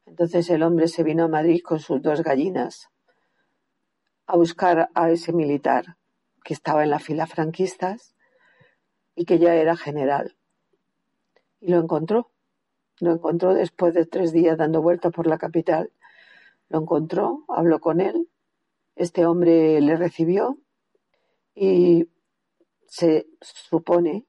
Entonces 0.06 0.52
el 0.52 0.62
hombre 0.62 0.88
se 0.88 1.02
vino 1.02 1.24
a 1.24 1.28
Madrid 1.28 1.64
con 1.64 1.80
sus 1.80 2.00
dos 2.00 2.22
gallinas 2.22 2.92
a 4.28 4.38
buscar 4.38 4.92
a 4.94 5.10
ese 5.10 5.34
militar 5.34 5.98
que 6.44 6.54
estaba 6.54 6.84
en 6.84 6.92
la 6.92 7.00
fila 7.00 7.26
franquistas 7.26 8.14
y 9.16 9.26
que 9.26 9.40
ya 9.40 9.56
era 9.56 9.76
general. 9.76 10.36
Y 11.60 11.72
lo 11.72 11.80
encontró. 11.80 12.30
Lo 13.00 13.14
encontró 13.14 13.56
después 13.56 13.96
de 13.96 14.06
tres 14.06 14.32
días 14.32 14.60
dando 14.60 14.84
vueltas 14.84 15.12
por 15.12 15.26
la 15.26 15.40
capital. 15.40 15.92
Lo 16.70 16.82
encontró, 16.82 17.46
habló 17.48 17.80
con 17.80 18.00
él. 18.00 18.30
Este 18.96 19.26
hombre 19.26 19.82
le 19.82 19.96
recibió 19.96 20.60
y 21.56 22.08
se 22.94 23.26
supone 23.42 24.28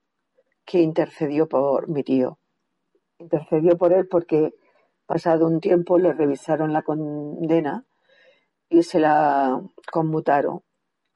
que 0.64 0.80
intercedió 0.80 1.46
por 1.46 1.90
mi 1.90 2.02
tío. 2.02 2.38
Intercedió 3.18 3.76
por 3.76 3.92
él 3.92 4.08
porque 4.08 4.54
pasado 5.04 5.46
un 5.46 5.60
tiempo 5.60 5.98
le 5.98 6.14
revisaron 6.14 6.72
la 6.72 6.80
condena 6.80 7.84
y 8.70 8.82
se 8.82 9.00
la 9.00 9.60
conmutaron 9.92 10.62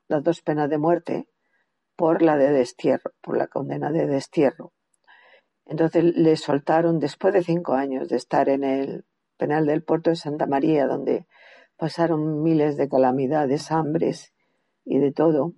las 0.09 0.23
dos 0.23 0.43
penas 0.43 0.69
de 0.69 0.77
muerte 0.77 1.29
por 1.97 2.21
la 2.21 2.37
de 2.37 2.51
destierro, 2.53 3.13
por 3.23 3.39
la 3.39 3.47
condena 3.47 3.91
de 3.91 4.07
destierro. 4.07 4.75
Entonces 5.65 6.05
le 6.05 6.37
soltaron 6.37 6.99
después 6.99 7.33
de 7.33 7.43
cinco 7.43 7.73
años 7.73 8.11
de 8.11 8.17
estar 8.17 8.51
en 8.51 8.63
el 8.63 9.07
penal 9.39 9.65
del 9.65 9.83
puerto 9.83 10.11
de 10.11 10.17
Santa 10.17 10.45
María, 10.45 10.87
donde 10.87 11.27
pasaron 11.79 12.43
miles 12.43 12.77
de 12.77 12.91
calamidades, 12.91 13.73
hambres 13.73 14.35
y 14.85 14.99
de 14.99 15.13
todo, 15.13 15.55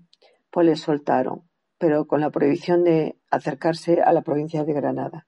pues 0.52 0.66
le 0.66 0.76
soltaron, 0.76 1.49
pero 1.80 2.06
con 2.06 2.20
la 2.20 2.28
prohibición 2.28 2.84
de 2.84 3.16
acercarse 3.30 4.02
a 4.02 4.12
la 4.12 4.20
provincia 4.20 4.64
de 4.64 4.74
Granada. 4.74 5.26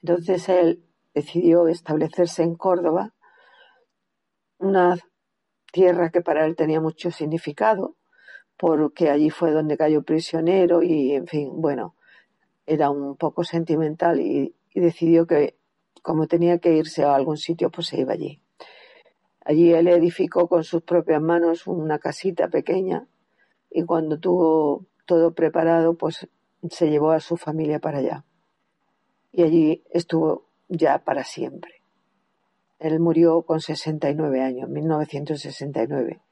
Entonces 0.00 0.48
él 0.48 0.84
decidió 1.12 1.66
establecerse 1.66 2.44
en 2.44 2.54
Córdoba, 2.54 3.14
una 4.58 4.96
tierra 5.72 6.10
que 6.10 6.20
para 6.20 6.46
él 6.46 6.54
tenía 6.54 6.80
mucho 6.80 7.10
significado, 7.10 7.96
porque 8.56 9.10
allí 9.10 9.30
fue 9.30 9.50
donde 9.50 9.76
cayó 9.76 10.04
prisionero 10.04 10.84
y, 10.84 11.14
en 11.14 11.26
fin, 11.26 11.50
bueno, 11.52 11.96
era 12.64 12.88
un 12.88 13.16
poco 13.16 13.42
sentimental 13.42 14.20
y, 14.20 14.54
decidió 14.72 15.26
que 15.26 15.56
como 16.00 16.28
tenía 16.28 16.58
que 16.58 16.76
irse 16.76 17.02
a 17.02 17.16
algún 17.16 17.38
sitio, 17.38 17.70
pues 17.70 17.88
se 17.88 18.00
iba 18.00 18.12
allí. 18.12 18.40
Allí 19.44 19.72
él 19.72 19.88
edificó 19.88 20.46
con 20.46 20.62
sus 20.62 20.82
propias 20.82 21.20
manos 21.20 21.66
una 21.66 21.98
casita 21.98 22.46
pequeña 22.46 23.08
y 23.68 23.82
cuando 23.84 24.20
tuvo 24.20 24.86
todo 25.12 25.34
preparado, 25.34 25.92
pues 25.92 26.26
se 26.70 26.88
llevó 26.88 27.10
a 27.10 27.20
su 27.20 27.36
familia 27.36 27.80
para 27.80 27.98
allá. 27.98 28.24
Y 29.30 29.42
allí 29.42 29.84
estuvo 29.90 30.46
ya 30.68 31.04
para 31.04 31.22
siempre. 31.22 31.82
Él 32.78 32.98
murió 32.98 33.42
con 33.42 33.60
69 33.60 34.40
años, 34.40 34.70
1969, 34.70 36.22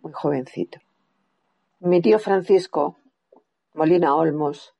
muy 0.00 0.12
jovencito. 0.14 0.78
Mi 1.80 2.00
tío 2.00 2.18
Francisco 2.18 2.96
Molina 3.74 4.14
Olmos, 4.14 4.74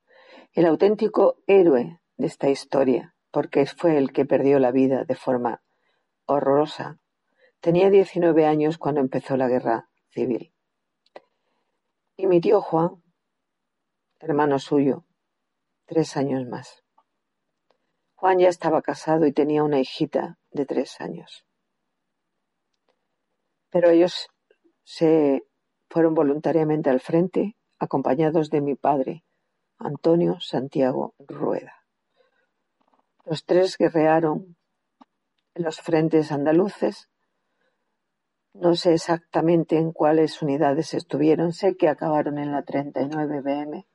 el 0.53 0.65
auténtico 0.65 1.35
héroe 1.45 1.99
de 2.17 2.25
esta 2.25 2.49
historia, 2.49 3.13
porque 3.29 3.67
fue 3.67 3.99
el 3.99 4.11
que 4.11 4.25
perdió 4.25 4.57
la 4.57 4.71
vida 4.71 5.03
de 5.03 5.13
forma 5.13 5.61
horrorosa, 6.25 6.97
tenía 7.59 7.91
19 7.91 8.47
años 8.47 8.79
cuando 8.79 9.01
empezó 9.01 9.37
la 9.37 9.47
guerra 9.47 9.87
civil. 10.09 10.51
Y 12.17 12.25
mi 12.25 12.41
tío 12.41 12.59
Juan, 12.61 13.03
hermano 14.25 14.57
suyo, 14.57 15.05
tres 15.85 16.17
años 16.17 16.47
más. 16.47 16.83
Juan 18.15 18.39
ya 18.39 18.47
estaba 18.47 18.81
casado 18.81 19.27
y 19.27 19.31
tenía 19.31 19.63
una 19.63 19.79
hijita 19.79 20.39
de 20.49 20.65
tres 20.65 20.99
años. 20.99 21.45
Pero 23.69 23.91
ellos 23.91 24.27
se 24.83 25.43
fueron 25.89 26.15
voluntariamente 26.15 26.89
al 26.89 27.01
frente, 27.01 27.55
acompañados 27.77 28.49
de 28.49 28.61
mi 28.61 28.73
padre, 28.73 29.23
Antonio 29.77 30.39
Santiago 30.39 31.13
Rueda. 31.19 31.85
Los 33.25 33.45
tres 33.45 33.77
guerrearon 33.77 34.57
en 35.53 35.63
los 35.63 35.81
frentes 35.81 36.31
andaluces. 36.31 37.09
No 38.53 38.73
sé 38.75 38.93
exactamente 38.93 39.77
en 39.77 39.91
cuáles 39.91 40.41
unidades 40.41 40.95
estuvieron, 40.95 41.53
sé 41.53 41.75
que 41.75 41.89
acabaron 41.89 42.39
en 42.39 42.51
la 42.51 42.63
39 42.63 43.41
BM, 43.41 43.85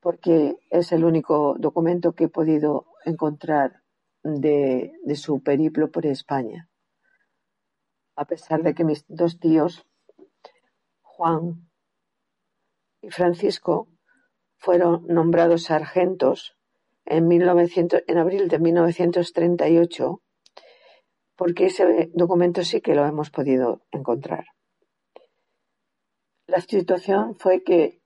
porque 0.00 0.56
es 0.70 0.92
el 0.92 1.04
único 1.04 1.56
documento 1.58 2.12
que 2.12 2.24
he 2.24 2.28
podido 2.28 2.86
encontrar 3.04 3.82
de, 4.22 4.92
su 5.14 5.42
periplo 5.42 5.90
por 5.90 6.06
España. 6.06 6.68
A 8.16 8.24
pesar 8.24 8.62
de 8.62 8.74
que 8.74 8.84
mis 8.84 9.04
dos 9.08 9.38
tíos 9.38 9.86
Juan 11.02 11.68
y 13.00 13.10
Francisco 13.10 13.88
fueron 14.56 15.06
nombrados 15.06 15.64
sargentos 15.64 16.56
en, 17.04 17.24
abril 18.18 18.48
de 18.48 18.58
1938, 18.58 20.22
porque 21.36 21.66
ese 21.66 22.10
documento 22.12 22.62
sí 22.62 22.80
que 22.80 22.94
lo 22.94 23.06
hemos 23.06 23.30
podido 23.30 23.82
encontrar. 23.92 24.46
La 26.46 26.60
situación 26.60 27.36
fue 27.36 27.62
que 27.62 28.00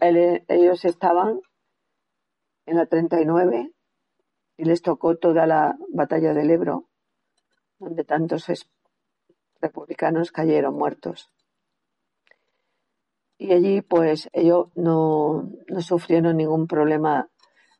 ellos 0.00 0.84
estaban 0.84 1.40
en 2.66 2.76
la 2.76 2.86
39 2.86 3.72
y 4.56 4.64
les 4.64 4.82
tocó 4.82 5.16
toda 5.16 5.46
la 5.46 5.76
batalla 5.88 6.34
del 6.34 6.50
Ebro, 6.50 6.88
donde 7.78 8.04
tantos 8.04 8.46
republicanos 9.60 10.32
cayeron 10.32 10.74
muertos. 10.74 11.30
Y 13.38 13.52
allí 13.52 13.82
pues 13.82 14.28
ellos 14.32 14.68
no, 14.74 15.52
sufrieron 15.78 16.36
ningún 16.36 16.66
problema 16.66 17.30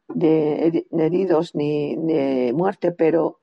de, 0.06 0.86
heridos 0.92 1.54
ni 1.54 1.96
de 1.96 2.52
muerte, 2.54 2.92
pero 2.92 3.40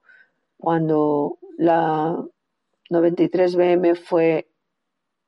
cuando 0.57 1.37
la 1.57 2.25
93 2.89 3.55
BM 3.55 3.95
fue 3.95 4.49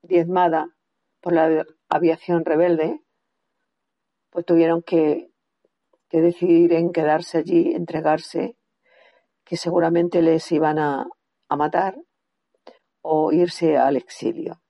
diezmada 0.02 0.74
por 1.20 1.34
la 1.34 1.66
aviación 1.90 2.46
rebelde, 2.46 3.02
pues 4.38 4.46
tuvieron 4.46 4.82
que, 4.82 5.32
decidir 6.12 6.72
en 6.72 6.92
quedarse 6.92 7.38
allí, 7.38 7.72
entregarse, 7.74 8.56
que 9.44 9.56
seguramente 9.56 10.22
les 10.22 10.52
iban 10.52 10.78
a 10.78 11.08
matar 11.50 11.96
o 13.02 13.32
irse 13.32 13.76
al 13.76 13.96
exilio. 13.96 14.62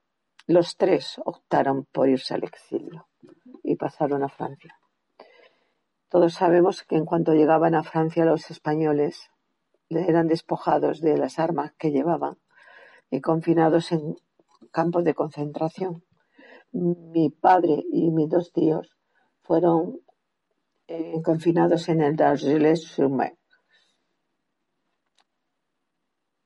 Los 0.46 0.78
tres 0.78 1.20
optaron 1.22 1.85
por 1.92 2.09
irse 2.09 2.33
al 2.33 2.44
exilio 2.44 3.09
y 3.62 3.76
pasaron 3.76 4.22
a 4.22 4.31
Francia. 4.31 4.74
Todos 6.09 6.33
sabemos 6.33 6.83
que 6.83 6.96
en 6.96 7.04
cuanto 7.04 7.35
llegaban 7.35 7.74
a 7.74 7.85
Francia 7.85 8.24
los 8.24 8.50
españoles 8.50 9.28
eran 9.90 10.28
despojados 10.28 11.02
de 11.02 11.18
las 11.18 11.38
armas 11.38 11.74
que 11.78 11.90
llevaban 11.90 12.38
y 13.11 13.20
confinados 13.20 13.92
en 13.92 14.16
campos 14.72 15.04
de 15.04 15.12
concentración. 15.12 16.04
Mi 16.72 17.28
padre 17.28 17.85
y 17.92 18.11
mis 18.11 18.31
dos 18.31 18.50
tíos 18.50 18.97
fueron 19.48 20.00
eh, 20.87 21.20
confinados 21.24 21.88
en 21.88 22.02
el 22.02 22.14
Dargeles-sur-Mer. 22.14 23.37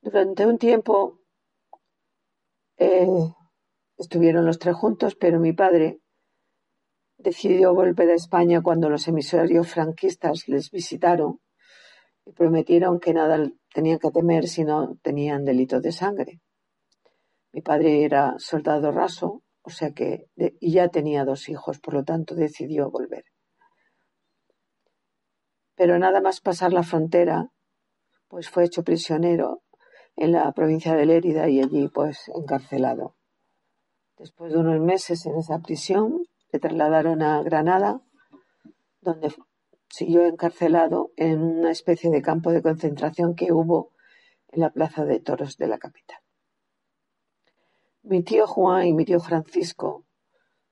Durante 0.01 0.47
un 0.47 0.57
tiempo 0.57 1.21
eh, 2.79 3.07
Estuvieron 4.03 4.45
los 4.47 4.59
tres 4.59 4.75
juntos, 4.75 5.15
pero 5.15 5.39
mi 5.39 5.53
padre 5.53 6.01
decidió 7.19 7.73
volver 7.73 8.11
a 8.11 8.15
España 8.15 8.61
cuando 8.61 8.91
los 8.91 9.07
emisarios 9.07 9.69
franquistas 9.69 10.49
les 10.49 10.73
visitaron 10.73 11.39
y 12.27 12.33
prometieron 12.33 12.99
que 12.99 13.15
nada 13.15 13.49
tenían 13.73 14.01
que 14.01 14.11
temer 14.11 14.49
si 14.49 14.65
no 14.65 14.97
tenían 15.03 15.45
delito 15.45 15.81
de 15.81 15.93
sangre. 15.93 16.41
Mi 17.53 17.61
padre 17.61 18.03
era 18.03 18.35
soldado 18.39 18.91
raso, 18.91 19.45
o 19.63 19.71
sea 19.71 19.93
que 19.93 20.27
y 20.37 20.73
ya 20.73 20.89
tenía 20.89 21.25
dos 21.25 21.49
hijos, 21.49 21.79
por 21.79 21.95
lo 21.95 22.05
tanto 22.05 22.35
decidió 22.35 22.91
volver. 22.91 23.25
Pero 25.75 25.99
nada 25.99 26.21
más 26.21 26.41
pasar 26.41 26.73
la 26.73 26.83
frontera, 26.83 27.51
pues 28.29 28.49
fue 28.49 28.65
hecho 28.65 28.83
prisionero 28.83 29.63
en 30.17 30.33
la 30.33 30.51
provincia 30.53 30.95
de 30.95 31.07
Lérida 31.07 31.49
y 31.49 31.61
allí 31.61 31.89
pues 31.89 32.31
encarcelado. 32.35 33.17
Después 34.19 34.53
de 34.53 34.59
unos 34.59 34.81
meses 34.81 35.27
en 35.27 35.37
esa 35.37 35.59
prisión, 35.59 36.25
le 36.53 36.59
trasladaron 36.59 37.23
a 37.23 37.43
Granada, 37.43 38.03
donde 39.01 39.35
siguió 39.89 40.25
encarcelado 40.25 41.11
en 41.17 41.43
una 41.43 41.71
especie 41.71 42.11
de 42.11 42.23
campo 42.23 42.53
de 42.53 42.63
concentración 42.63 43.35
que 43.35 43.53
hubo 43.53 43.91
en 44.49 44.61
la 44.61 44.71
plaza 44.71 45.05
de 45.05 45.21
toros 45.21 45.57
de 45.57 45.67
la 45.67 45.79
capital. 45.79 46.22
Mi 48.05 48.25
tío 48.25 48.49
Juan 48.49 48.87
y 48.87 48.93
mi 48.93 49.05
tío 49.05 49.21
Francisco, 49.21 50.05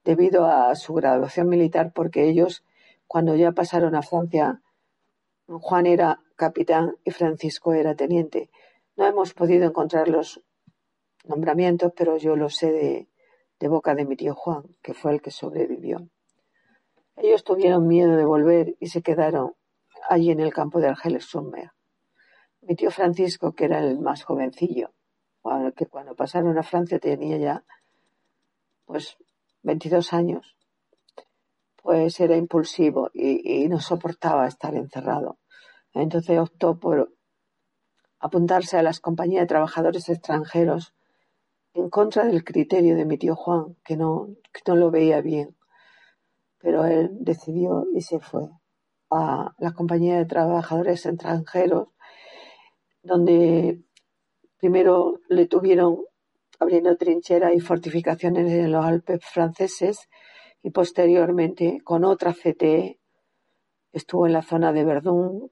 debido 0.02 0.46
a 0.46 0.74
su 0.74 0.94
graduación 0.94 1.48
militar, 1.48 1.92
porque 1.94 2.28
ellos, 2.28 2.64
cuando 3.06 3.36
ya 3.36 3.52
pasaron 3.52 3.94
a 3.94 4.02
Francia, 4.02 4.62
Juan 5.46 5.86
era 5.86 6.20
capitán 6.34 6.96
y 7.04 7.12
Francisco 7.12 7.72
era 7.72 7.94
teniente. 7.94 8.50
No 8.96 9.06
hemos 9.06 9.32
podido 9.32 9.64
encontrar 9.64 10.08
los 10.08 10.42
nombramientos, 11.24 11.92
pero 11.96 12.16
yo 12.16 12.34
lo 12.34 12.48
sé 12.48 12.72
de, 12.72 13.08
de 13.60 13.68
boca 13.68 13.94
de 13.94 14.06
mi 14.06 14.16
tío 14.16 14.34
Juan, 14.34 14.64
que 14.82 14.92
fue 14.92 15.12
el 15.12 15.22
que 15.22 15.30
sobrevivió. 15.30 16.08
Ellos 17.14 17.44
tuvieron 17.44 17.86
miedo 17.86 18.16
de 18.16 18.24
volver 18.24 18.76
y 18.80 18.88
se 18.88 19.02
quedaron 19.02 19.54
allí 20.08 20.32
en 20.32 20.40
el 20.40 20.52
campo 20.52 20.80
de 20.80 20.88
Argeles 20.88 21.26
Sommer, 21.26 21.70
Mi 22.62 22.74
tío 22.74 22.90
Francisco, 22.90 23.52
que 23.52 23.66
era 23.66 23.78
el 23.78 24.00
más 24.00 24.24
jovencillo, 24.24 24.92
que 25.74 25.87
cuando 25.87 26.14
pasaron 26.14 26.59
a 26.59 26.62
Francia 26.62 26.98
tenía 26.98 27.37
ya 27.38 27.64
pues 28.85 29.16
22 29.62 30.12
años, 30.12 30.57
pues 31.83 32.18
era 32.20 32.37
impulsivo 32.37 33.11
y, 33.14 33.68
no 33.68 33.81
soportaba 33.81 34.46
estar 34.46 34.74
encerrado. 34.74 35.38
Entonces 35.94 36.38
optó 36.38 36.79
por 36.79 37.14
apuntarse 38.18 38.76
a 38.76 38.83
las 38.83 39.00
compañías 39.00 39.42
de 39.42 39.46
trabajadores 39.46 40.09
extranjeros 40.09 40.94
en 41.72 41.88
contra 41.88 42.24
del 42.24 42.44
criterio 42.44 42.96
de 42.96 43.07
mi 43.07 43.16
tío 43.16 43.37
Juan, 43.37 43.76
que 43.85 43.96
no, 43.96 44.29
no 44.66 44.76
lo 44.76 44.90
veía 44.90 45.20
bien. 45.20 45.57
Pero 46.59 46.85
él 46.85 47.11
decidió 47.12 47.87
y 47.94 48.03
se 48.03 48.20
fue 48.20 48.48
a 49.11 49.55
la 49.59 49.72
compañía 49.72 50.18
de 50.18 50.26
trabajadores 50.26 51.07
extranjeros, 51.07 51.88
donde 53.03 53.83
primero 54.61 55.20
le 55.29 55.46
tuvieron 55.46 56.05
abriendo 56.59 56.94
trincheras 56.96 57.55
y 57.55 57.61
fortificaciones 57.61 58.53
en 58.53 58.70
los 58.70 58.85
Alpes 58.85 59.25
franceses 59.25 60.09
y 60.62 60.70
posteriormente 60.70 61.81
con 61.83 62.05
otra 62.05 62.35
CTE 62.35 63.01
estuvo 63.92 64.27
en 64.27 64.35
la 64.35 64.42
zona 64.42 64.73
de 64.73 64.85
Verdún, 64.85 65.51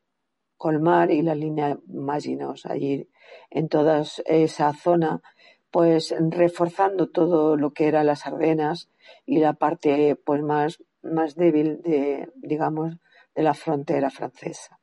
Colmar 0.58 1.10
y 1.10 1.22
la 1.22 1.34
línea 1.34 1.78
Maginot, 1.86 2.58
allí 2.64 3.08
en 3.48 3.68
toda 3.68 4.02
esa 4.26 4.74
zona, 4.74 5.22
pues 5.70 6.14
reforzando 6.18 7.08
todo 7.08 7.56
lo 7.56 7.72
que 7.72 7.86
era 7.86 8.04
las 8.04 8.26
Ardenas 8.26 8.90
y 9.24 9.38
la 9.38 9.54
parte 9.54 10.16
pues 10.16 10.42
más, 10.42 10.82
más 11.00 11.34
débil 11.34 11.80
de, 11.80 12.30
digamos, 12.36 12.96
de 13.34 13.42
la 13.42 13.54
frontera 13.54 14.10
francesa. 14.10 14.78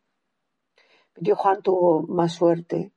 Mi 1.17 1.31
Juan 1.31 1.61
tuvo 1.61 2.01
más 2.07 2.33
suerte 2.33 2.94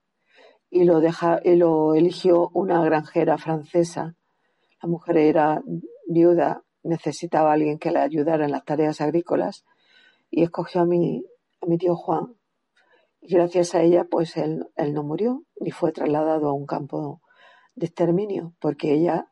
y 0.71 0.85
lo, 0.85 1.95
eligió 1.95 2.51
una 2.53 2.83
granjera 2.85 3.39
francesa. 3.39 4.15
La 4.83 4.89
mujer 4.89 5.17
era 5.19 5.63
viuda, 6.09 6.63
necesitaba 6.83 7.51
a 7.51 7.55
alguien 7.55 7.79
que 7.79 7.91
le 7.91 8.01
ayudara 8.01 8.45
en 8.45 8.53
las 8.53 8.65
tareas 8.65 9.01
agrícolas 9.01 9.65
y 10.31 10.43
escogió 10.43 10.83
a 10.83 10.87
mi, 10.87 11.25
a 11.61 11.67
mi 11.67 11.79
tío 11.79 11.97
Juan. 11.97 12.35
Y 13.21 13.35
gracias 13.35 13.75
a 13.75 13.83
ella, 13.83 14.05
pues 14.05 14.37
él, 14.37 14.67
él 14.77 14.93
no 14.93 15.03
murió 15.03 15.43
ni 15.61 15.71
fue 15.71 15.93
trasladado 15.93 16.49
a 16.49 16.53
un 16.53 16.67
campo 16.67 17.21
de 17.75 17.87
exterminio, 17.87 18.55
porque 18.61 18.93
ella, 18.93 19.31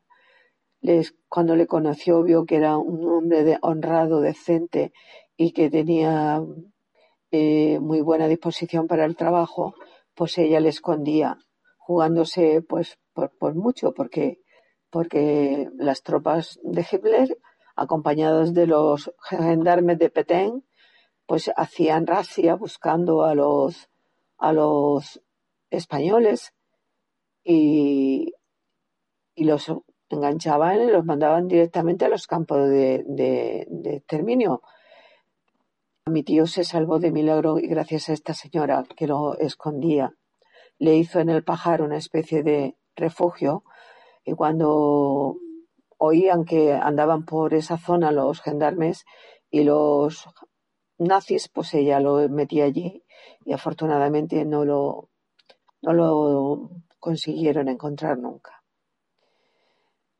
les, 0.81 1.15
cuando 1.29 1.55
le 1.55 1.67
conoció, 1.67 2.23
vio 2.23 2.45
que 2.45 2.55
era 2.55 2.77
un 2.77 3.07
hombre 3.07 3.43
de, 3.43 3.57
honrado, 3.61 4.21
decente 4.21 4.91
y 5.35 5.51
que 5.51 5.69
tenía 5.69 6.41
eh, 7.31 7.79
muy 7.79 8.01
buena 8.01 8.27
disposición 8.27 8.87
para 8.87 9.05
el 9.05 9.15
trabajo, 9.15 9.75
pues 10.17 10.35
ella 10.39 10.59
le 10.59 10.69
escondía, 10.69 11.37
jugándose 11.77 12.63
pues 12.67 12.97
por, 13.13 13.53
mucho, 13.53 13.93
porque, 13.93 14.39
porque 14.89 15.69
las 15.77 16.01
tropas 16.01 16.59
de 16.63 16.85
Hitler, 16.91 17.37
acompañados 17.75 18.55
de 18.55 18.65
los 18.65 19.13
gendarmes 19.21 19.99
de 19.99 20.09
Petén, 20.09 20.65
pues 21.27 21.51
hacían 21.55 22.07
racia 22.07 22.55
buscando 22.55 23.23
a 23.25 23.35
los, 23.35 23.89
a 24.39 24.53
los 24.53 25.21
españoles 25.69 26.51
y, 27.43 28.33
y 29.35 29.43
los 29.43 29.71
enganchaban 30.09 30.81
y 30.81 30.91
los 30.91 31.05
mandaban 31.05 31.47
directamente 31.47 32.05
a 32.05 32.09
los 32.09 32.25
campos 32.25 32.67
de, 32.67 33.03
de, 33.05 33.67
de 33.69 33.97
exterminio. 33.97 34.63
Mi 36.09 36.23
tío 36.23 36.47
se 36.47 36.63
salvó 36.63 36.99
de 36.99 37.11
milagro 37.11 37.59
y 37.59 37.67
gracias 37.67 38.07
a 38.07 38.13
esta 38.13 38.33
señora 38.33 38.85
que 38.95 39.07
lo 39.07 39.37
escondía. 39.39 40.13
Le 40.79 40.95
hizo 40.95 41.19
en 41.19 41.29
el 41.29 41.43
pajar 41.43 41.81
una 41.81 41.97
especie 41.97 42.43
de 42.43 42.77
refugio 42.95 43.63
y 44.23 44.33
cuando 44.33 45.35
oían 45.97 46.45
que 46.45 46.71
andaban 46.73 47.25
por 47.25 47.53
esa 47.53 47.77
zona 47.77 48.11
los 48.11 48.41
gendarmes 48.41 49.05
y 49.49 49.63
los 49.63 50.29
nazis, 50.97 51.49
pues 51.49 51.73
ella 51.73 51.99
lo 51.99 52.29
metía 52.29 52.65
allí 52.65 53.03
y 53.43 53.51
afortunadamente 53.51 54.45
no 54.45 54.63
lo, 54.63 55.09
no 55.81 55.93
lo 55.93 56.69
consiguieron 56.99 57.67
encontrar 57.67 58.17
nunca. 58.17 58.63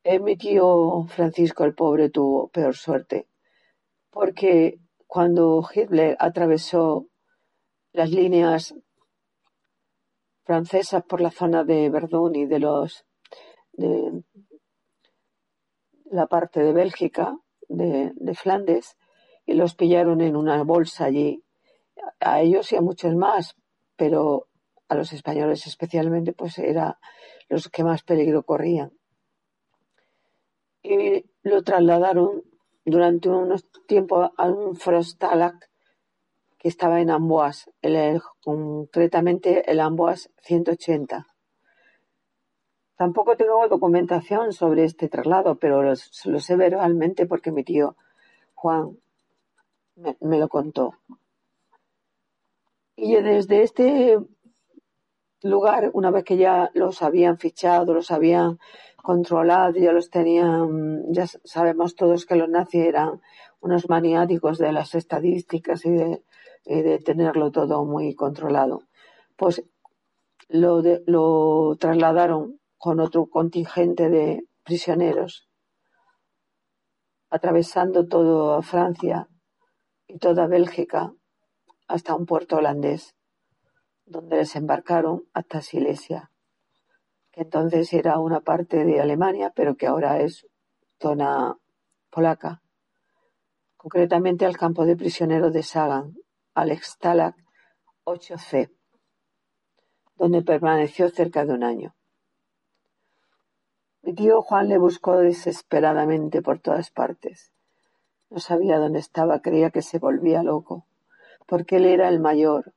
Eh, 0.04 0.19
mi 0.19 0.36
tío 0.36 1.06
Francisco 1.08 1.63
el 1.63 1.76
pobre 1.76 2.10
tuvo 2.10 2.50
peor 2.50 2.76
suerte 2.76 3.28
porque 4.10 4.80
cuando 5.08 5.67
Hitler 5.74 6.15
atravesó 6.20 7.08
las 7.93 8.12
líneas 8.12 8.76
francesas 10.43 11.04
por 11.04 11.22
la 11.22 11.32
zona 11.32 11.63
de 11.63 11.89
Verdún 11.89 12.36
y 12.36 12.46
de 12.46 12.60
los 12.60 13.06
de 13.74 14.24
la 16.12 16.28
parte 16.28 16.62
de 16.62 16.74
Bélgica, 16.74 17.38
de, 17.67 18.34
Flandes, 18.34 18.98
y 19.46 19.54
los 19.54 19.76
pillaron 19.76 20.22
en 20.22 20.36
una 20.36 20.63
bolsa 20.63 21.06
allí. 21.06 21.43
A 22.20 22.41
ellos 22.41 22.72
y 22.72 22.76
a 22.76 22.82
muchos 22.82 23.15
más, 23.15 23.56
pero 23.96 24.48
a 24.88 24.96
los 24.96 25.12
españoles 25.13 25.67
especialmente, 25.67 26.34
pues 26.34 26.58
era 26.58 27.00
los 27.50 27.70
que 27.70 27.84
más 27.84 28.04
peligro 28.04 28.43
corrían. 28.43 28.91
Y 30.82 31.26
lo 31.43 31.63
trasladaron 31.63 32.43
durante 32.88 33.28
unos 33.28 33.69
tiempos 33.86 34.32
a 34.38 34.47
un 34.47 34.78
Frostalac 34.78 35.69
que 36.58 36.69
estaba 36.69 37.02
en 37.02 37.12
Amboise, 37.12 37.69
concretamente 38.41 39.69
el 39.69 39.82
Amboise 39.82 40.32
180. 40.43 41.28
Tampoco 42.95 43.36
tengo 43.36 43.67
documentación 43.67 44.54
sobre 44.54 44.86
este 44.86 45.10
traslado, 45.10 45.56
pero 45.60 45.84
lo, 45.84 45.95
sé 45.95 46.56
verbalmente 46.56 47.26
porque 47.26 47.52
mi 47.52 47.65
tío 47.65 47.97
Juan 48.56 48.97
me, 49.95 50.39
lo 50.39 50.47
contó. 50.47 50.95
Y 52.95 53.15
desde 53.15 53.63
este 53.63 54.17
lugar, 55.43 55.91
una 55.93 56.10
vez 56.10 56.23
que 56.23 56.38
ya 56.38 56.71
los 56.73 57.02
habían 57.02 57.38
fichado, 57.38 57.93
los 57.93 58.12
habían 58.12 58.60
controlado, 59.08 59.80
ya 59.80 59.93
los 59.93 60.10
tenían, 60.10 61.13
ya 61.13 61.26
sabemos 61.46 61.96
todos 61.96 62.26
que 62.26 62.36
los 62.36 62.50
nazis 62.50 62.84
eran 62.84 63.22
unos 63.62 63.88
maniáticos 63.88 64.58
de 64.58 64.74
las 64.74 64.96
estadísticas 64.96 65.86
y 65.86 65.91
de, 65.91 66.22
de 66.65 67.00
tenerlo 67.00 67.50
todo 67.50 67.86
muy 67.86 68.15
controlado. 68.15 68.82
Pues 69.38 69.63
lo, 70.50 70.82
lo 71.06 71.78
trasladaron 71.80 72.60
con 72.78 73.00
otro 73.00 73.28
contingente 73.28 74.10
de 74.10 74.43
prisioneros, 74.65 75.48
atravesando 77.30 78.10
toda 78.10 78.62
Francia 78.62 79.30
y 80.06 80.17
toda 80.17 80.48
Bélgica 80.48 81.13
hasta 81.88 82.13
un 82.13 82.26
puerto 82.26 82.58
holandés, 82.58 83.15
donde 84.06 84.36
desembarcaron 84.36 85.24
hasta 85.32 85.62
Silesia 85.62 86.30
que 87.38 87.43
entonces 87.43 87.93
era 87.93 88.17
una 88.17 88.39
parte 88.39 88.84
de 88.84 89.00
Alemania, 89.00 89.54
pero 89.56 89.76
que 89.76 89.86
ahora 89.86 90.19
es 90.21 90.47
zona 91.00 91.56
polaca, 92.10 92.63
concretamente 93.76 94.43
al 94.43 94.58
campo 94.58 94.88
de 94.88 94.95
prisioneros 94.95 95.54
de 95.54 95.62
Sagan, 95.62 96.15
al 96.56 96.76
Stalag 96.76 97.36
8C, 98.06 98.71
donde 100.15 100.41
permaneció 100.41 101.10
cerca 101.10 101.45
de 101.45 101.54
un 101.54 101.63
año. 101.63 101.95
Mi 104.02 104.15
tío 104.15 104.41
Juan 104.41 104.67
le 104.67 104.80
buscó 104.80 105.17
desesperadamente 105.17 106.41
por 106.41 106.58
todas 106.58 106.89
partes. 106.89 107.54
No 108.32 108.39
sabía 108.39 108.80
dónde 108.80 108.97
estaba, 108.97 109.43
creía 109.43 109.69
que 109.69 109.84
se 109.84 110.00
volvía 110.00 110.41
loco, 110.41 110.88
porque 111.45 111.76
él 111.76 111.86
era 111.86 112.10
el 112.10 112.19
mayor 112.19 112.73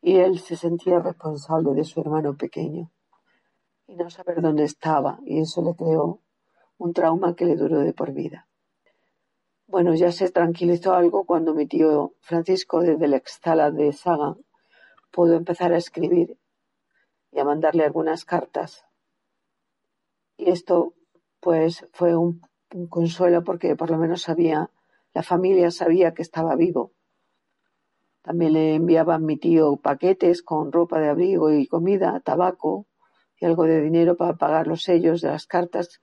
y 0.00 0.16
él 0.16 0.38
se 0.38 0.56
sentía 0.56 0.98
responsable 0.98 1.74
de 1.74 1.84
su 1.84 2.00
hermano 2.00 2.38
pequeño 2.38 2.90
y 3.92 3.94
no 3.94 4.08
saber 4.08 4.40
dónde 4.40 4.64
estaba, 4.64 5.18
y 5.26 5.40
eso 5.40 5.62
le 5.62 5.74
creó 5.74 6.20
un 6.78 6.94
trauma 6.94 7.36
que 7.36 7.44
le 7.44 7.56
duró 7.56 7.80
de 7.80 7.92
por 7.92 8.12
vida. 8.12 8.48
Bueno, 9.66 9.94
ya 9.94 10.10
se 10.12 10.30
tranquilizó 10.30 10.94
algo 10.94 11.24
cuando 11.24 11.52
mi 11.52 11.66
tío 11.66 12.14
Francisco, 12.20 12.80
desde 12.80 13.06
la 13.06 13.18
extala 13.18 13.70
de 13.70 13.92
Saga, 13.92 14.34
pudo 15.10 15.34
empezar 15.34 15.74
a 15.74 15.76
escribir 15.76 16.38
y 17.32 17.38
a 17.38 17.44
mandarle 17.44 17.84
algunas 17.84 18.24
cartas. 18.24 18.86
Y 20.38 20.48
esto, 20.48 20.94
pues, 21.40 21.86
fue 21.92 22.16
un, 22.16 22.40
un 22.72 22.86
consuelo 22.86 23.44
porque 23.44 23.76
por 23.76 23.90
lo 23.90 23.98
menos 23.98 24.22
sabía, 24.22 24.70
la 25.12 25.22
familia 25.22 25.70
sabía 25.70 26.14
que 26.14 26.22
estaba 26.22 26.56
vivo. 26.56 26.92
También 28.22 28.54
le 28.54 28.74
enviaba 28.74 29.16
a 29.16 29.18
mi 29.18 29.36
tío 29.36 29.76
paquetes 29.76 30.42
con 30.42 30.72
ropa 30.72 30.98
de 30.98 31.10
abrigo 31.10 31.52
y 31.52 31.66
comida, 31.66 32.20
tabaco, 32.20 32.86
y 33.42 33.44
algo 33.44 33.64
de 33.64 33.80
dinero 33.80 34.16
para 34.16 34.34
pagar 34.34 34.68
los 34.68 34.84
sellos 34.84 35.20
de 35.20 35.28
las 35.28 35.48
cartas 35.48 36.00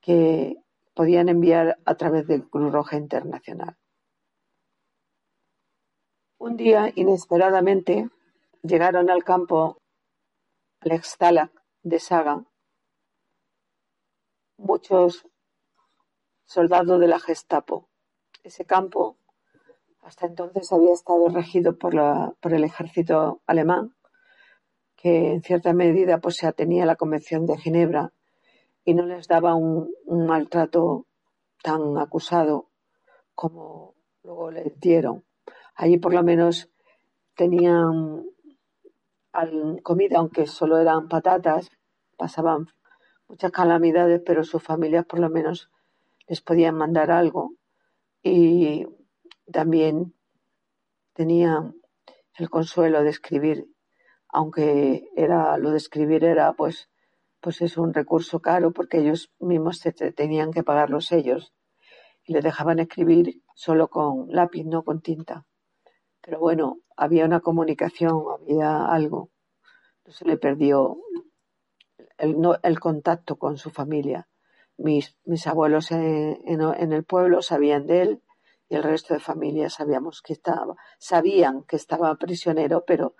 que 0.00 0.56
podían 0.92 1.28
enviar 1.28 1.78
a 1.84 1.94
través 1.94 2.26
del 2.26 2.50
Cruz 2.50 2.72
Roja 2.72 2.96
Internacional. 2.96 3.76
Un 6.38 6.56
día, 6.56 6.90
inesperadamente, 6.96 8.10
llegaron 8.64 9.08
al 9.08 9.22
campo, 9.22 9.80
al 10.80 11.50
de 11.84 11.98
Saga, 12.00 12.44
muchos 14.56 15.24
soldados 16.44 16.98
de 16.98 17.06
la 17.06 17.20
Gestapo. 17.20 17.88
Ese 18.42 18.64
campo 18.64 19.16
hasta 20.00 20.26
entonces 20.26 20.72
había 20.72 20.92
estado 20.92 21.28
regido 21.28 21.78
por 21.78 22.52
el 22.52 22.64
ejército 22.64 23.40
alemán, 23.46 23.94
que 25.02 25.32
en 25.32 25.42
cierta 25.42 25.72
medida 25.72 26.18
pues, 26.18 26.36
se 26.36 26.46
atenía 26.46 26.84
a 26.84 26.86
la 26.86 26.96
Convención 26.96 27.44
de 27.44 27.58
Ginebra 27.58 28.12
y 28.84 28.94
no 28.94 29.04
les 29.04 29.26
daba 29.26 29.56
un, 29.56 29.92
un 30.06 30.26
maltrato 30.26 31.06
tan 31.62 31.98
acusado 31.98 32.68
como 33.34 33.94
luego 34.22 34.52
les 34.52 34.78
dieron. 34.78 35.24
Allí 35.74 35.98
por 35.98 36.14
lo 36.14 36.22
menos 36.22 36.70
tenían 37.34 38.24
comida, 39.82 40.18
aunque 40.18 40.46
solo 40.46 40.78
eran 40.78 41.08
patatas, 41.08 41.70
pasaban 42.16 42.68
muchas 43.26 43.50
calamidades, 43.50 44.22
pero 44.24 44.44
sus 44.44 44.62
familias 44.62 45.06
por 45.06 45.18
lo 45.18 45.30
menos 45.30 45.70
les 46.28 46.40
podían 46.42 46.76
mandar 46.76 47.10
algo 47.10 47.54
y 48.22 48.86
también 49.50 50.14
tenían 51.14 51.74
el 52.38 52.50
consuelo 52.50 53.02
de 53.02 53.10
escribir, 53.10 53.66
aunque 54.32 55.08
era 55.14 55.56
lo 55.58 55.70
de 55.70 55.76
escribir 55.76 56.24
era 56.24 56.52
pues 56.54 56.88
pues 57.40 57.60
es 57.60 57.76
un 57.76 57.92
recurso 57.92 58.40
caro 58.40 58.72
porque 58.72 58.98
ellos 58.98 59.32
mismos 59.40 59.78
se 59.78 59.92
tenían 59.92 60.52
que 60.52 60.62
pagarlos 60.62 61.10
ellos 61.10 61.52
y 62.24 62.32
les 62.32 62.44
dejaban 62.44 62.78
escribir 62.78 63.42
solo 63.54 63.88
con 63.88 64.28
lápiz, 64.28 64.64
no 64.64 64.84
con 64.84 65.00
tinta. 65.00 65.44
Pero 66.20 66.38
bueno, 66.38 66.78
había 66.96 67.24
una 67.24 67.40
comunicación, 67.40 68.22
había 68.32 68.86
algo. 68.86 69.30
No 70.06 70.12
se 70.12 70.24
le 70.24 70.36
perdió 70.36 70.98
el, 72.16 72.36
el 72.62 72.80
contacto 72.80 73.36
con 73.36 73.56
su 73.58 73.70
familia. 73.70 74.28
Mis, 74.76 75.16
mis 75.24 75.46
abuelos 75.48 75.90
en, 75.90 76.38
en, 76.46 76.92
el 76.92 77.04
pueblo 77.04 77.42
sabían 77.42 77.86
de 77.86 78.02
él 78.02 78.22
y 78.68 78.76
el 78.76 78.84
resto 78.84 79.14
de 79.14 79.20
familia 79.20 79.68
sabíamos 79.68 80.22
que 80.22 80.32
estaba, 80.32 80.76
sabían 80.98 81.64
que 81.64 81.76
estaba 81.76 82.14
prisionero, 82.14 82.84
pero 82.86 83.14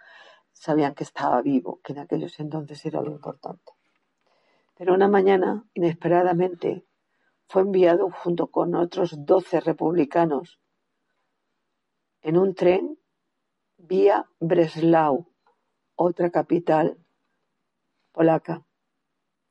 sabían 0.62 0.94
que 0.94 1.02
estaba 1.02 1.42
vivo, 1.42 1.80
que 1.82 1.92
en 1.92 1.98
aquellos 1.98 2.38
entonces 2.38 2.86
era 2.86 3.02
lo 3.02 3.10
importante. 3.10 3.72
Pero 4.76 4.94
una 4.94 5.08
mañana, 5.08 5.64
inesperadamente, 5.74 6.86
fue 7.48 7.62
enviado 7.62 8.10
junto 8.10 8.46
con 8.46 8.76
otros 8.76 9.26
doce 9.26 9.58
republicanos 9.58 10.60
en 12.20 12.38
un 12.38 12.54
tren 12.54 12.96
vía 13.76 14.30
Breslau, 14.38 15.26
otra 15.96 16.30
capital 16.30 16.96
polaca. 18.12 18.64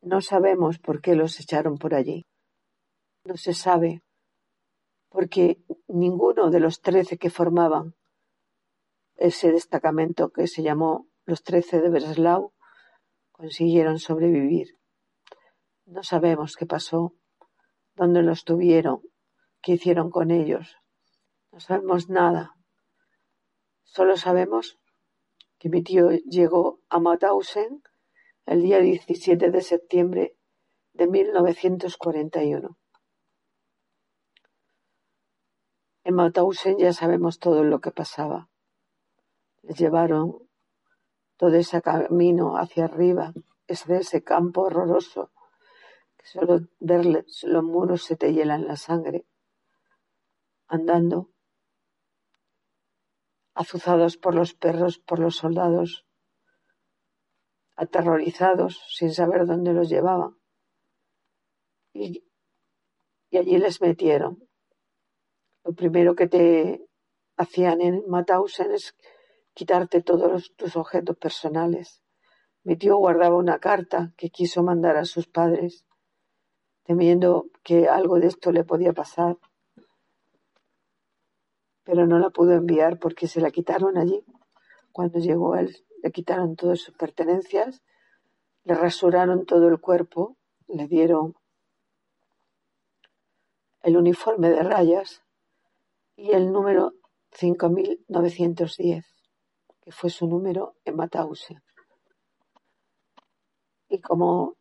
No 0.02 0.22
sabemos 0.22 0.80
por 0.80 1.02
qué 1.02 1.16
los 1.16 1.38
echaron 1.42 1.78
por 1.78 1.94
allí. 1.94 2.26
No 3.26 3.36
se 3.36 3.54
sabe, 3.54 4.02
porque 5.10 5.62
ninguno 5.90 6.50
de 6.50 6.62
los 6.62 6.80
trece 6.80 7.18
que 7.18 7.30
formaban 7.30 7.96
ese 9.22 9.52
destacamento 9.52 10.32
que 10.32 10.48
se 10.48 10.64
llamó 10.64 11.08
los 11.26 11.44
trece 11.44 11.80
de 11.80 11.90
Breslau 11.90 12.54
consiguieron 13.32 14.00
sobrevivir. 14.00 14.80
No 15.86 16.02
sabemos 16.02 16.56
qué 16.56 16.66
pasó, 16.66 17.14
dónde 17.94 18.24
los 18.24 18.44
tuvieron, 18.44 19.02
qué 19.62 19.74
hicieron 19.74 20.10
con 20.10 20.32
ellos. 20.32 20.76
No 21.52 21.60
sabemos 21.60 22.10
nada. 22.10 22.56
Solo 23.84 24.18
sabemos 24.18 24.80
que 25.60 25.70
mi 25.70 25.84
tío 25.84 26.10
llegó 26.10 26.80
a 26.90 27.00
Mauthausen 27.00 27.84
el 28.48 28.64
día 28.64 28.80
17 28.80 29.52
de 29.52 29.62
septiembre 29.62 30.36
de 30.94 31.08
1941. 31.08 32.78
En 36.04 36.16
Mauthausen 36.16 36.80
ya 36.80 36.92
sabemos 36.92 37.38
todo 37.38 37.64
lo 37.64 37.80
que 37.82 37.92
pasaba. 37.92 38.51
Les 39.64 39.78
llevaron 39.78 40.50
todo 41.38 41.56
ese 41.56 41.82
camino 41.82 42.58
hacia 42.58 42.86
arriba, 42.86 43.34
ese 43.68 44.24
campo 44.24 44.62
horroroso, 44.62 45.32
que 46.18 46.26
solo 46.28 46.60
ver 46.80 47.06
los 47.06 47.64
muros 47.64 48.04
se 48.04 48.16
te 48.16 48.34
hielan 48.34 48.68
la 48.68 48.76
sangre. 48.76 49.26
Andando 50.68 51.32
azuzados 53.54 54.18
por 54.18 54.36
los 54.36 54.54
perros, 54.54 55.00
por 55.00 55.20
los 55.20 55.36
soldados, 55.36 56.06
aterrorizados, 57.76 58.82
sin 58.96 59.14
saber 59.14 59.46
dónde 59.46 59.74
los 59.74 59.90
llevaban. 59.90 60.38
Y, 61.94 62.24
allí 63.34 63.58
les 63.58 63.82
metieron. 63.82 64.48
Lo 65.64 65.74
primero 65.74 66.16
que 66.16 66.28
te 66.28 66.88
hacían 67.38 67.82
en 67.82 68.04
Mauthausen 68.08 68.72
es 68.72 68.96
quitarte 69.54 70.02
todos 70.02 70.54
tus 70.56 70.76
objetos 70.76 71.18
personales. 71.18 72.02
Mi 72.64 72.76
tío 72.76 72.98
guardaba 72.98 73.36
una 73.36 73.60
carta 73.60 74.14
que 74.18 74.30
quiso 74.30 74.64
mandar 74.64 74.98
a 74.98 75.06
sus 75.06 75.28
padres, 75.28 75.86
temiendo 76.84 77.48
que 77.64 77.88
algo 77.88 78.20
de 78.20 78.28
esto 78.28 78.52
le 78.52 78.64
podía 78.64 78.94
pasar 78.94 79.38
pero 81.84 82.08
no 82.08 82.20
la 82.20 82.30
pudo 82.30 82.54
enviar 82.54 83.00
porque 83.00 83.28
se 83.28 83.42
la 83.42 83.52
quitaron 83.52 83.98
allí. 83.98 84.24
Cuando 84.92 85.20
llegó 85.20 85.56
él, 85.56 85.76
le 86.04 86.12
quitaron 86.12 86.56
todas 86.56 86.80
sus 86.80 86.96
pertenencias, 86.96 87.82
le 88.64 88.76
rasuraron 88.76 89.46
todo 89.46 89.68
el 89.68 89.80
cuerpo, 89.80 90.38
le 90.68 90.88
dieron 90.88 91.36
el 93.82 93.98
uniforme 93.98 94.50
de 94.50 94.64
rayas 94.64 95.24
y 96.16 96.32
el 96.32 96.52
número 96.52 96.94
5910, 97.32 99.06
fue 99.92 100.10
su 100.10 100.28
número 100.28 100.76
en 100.86 100.96
Mauthausen. 100.96 101.62
Y 103.90 104.00
como 104.00 104.56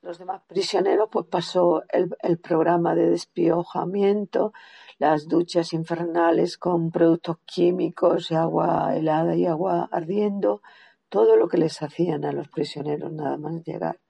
los 0.00 0.18
demás 0.18 0.42
prisioneros, 0.46 1.08
pues 1.10 1.26
pasó 1.26 1.82
el, 1.90 2.16
el 2.22 2.38
programa 2.38 2.94
de 2.94 3.10
despiojamiento, 3.10 4.52
las 4.98 5.28
duchas 5.28 5.72
infernales 5.72 6.56
con 6.56 6.90
productos 6.90 7.38
químicos 7.44 8.30
y 8.30 8.34
agua 8.34 8.96
helada 8.96 9.36
y 9.36 9.46
agua 9.46 9.88
ardiendo, 9.92 10.62
todo 11.08 11.36
lo 11.36 11.48
que 11.48 11.58
les 11.58 11.82
hacían 11.82 12.24
a 12.24 12.32
los 12.32 12.48
prisioneros 12.48 13.12
nada 13.12 13.36
más 13.36 13.62
llegar, 13.64 14.00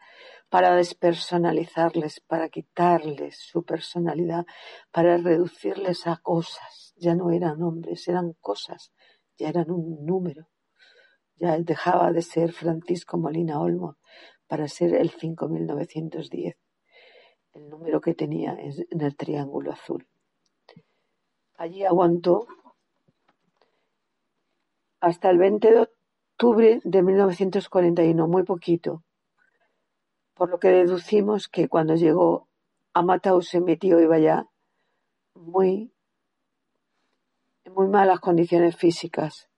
para 0.48 0.74
despersonalizarles, 0.74 2.20
para 2.20 2.48
quitarles 2.48 3.38
su 3.38 3.64
personalidad, 3.64 4.46
para 4.90 5.16
reducirles 5.16 6.06
a 6.06 6.16
cosas. 6.16 6.94
Ya 6.96 7.14
no 7.14 7.30
eran 7.30 7.62
hombres, 7.62 8.08
eran 8.08 8.34
cosas, 8.40 8.92
ya 9.38 9.48
eran 9.48 9.70
un 9.70 10.04
número. 10.04 10.48
Ya 11.36 11.56
dejaba 11.58 12.12
de 12.12 12.22
ser 12.22 12.52
Francisco 12.52 13.16
Molina 13.16 13.60
Olmo 13.60 13.96
para 14.48 14.66
ser 14.66 14.94
el 14.94 15.10
5910, 15.10 16.56
el 17.52 17.68
número 17.68 18.00
que 18.00 18.14
tenía 18.14 18.56
en 18.58 19.00
el 19.00 19.16
triángulo 19.16 19.72
azul. 19.72 20.06
Allí 21.54 21.84
aguantó 21.84 22.46
hasta 25.00 25.30
el 25.30 25.38
20 25.38 25.70
de 25.70 25.80
octubre 25.80 26.80
de 26.82 27.02
1941, 27.02 28.26
muy 28.26 28.42
poquito, 28.42 29.04
por 30.34 30.50
lo 30.50 30.58
que 30.58 30.68
deducimos 30.68 31.48
que 31.48 31.68
cuando 31.68 31.94
llegó 31.94 32.48
a 32.94 33.02
Mauthausen 33.02 33.64
mi 33.64 33.76
tío 33.76 34.00
iba 34.00 34.18
ya 34.18 34.48
muy 35.34 35.92
muy 37.68 37.88
malas 37.88 38.20
condiciones 38.20 38.76
físicas, 38.76 39.48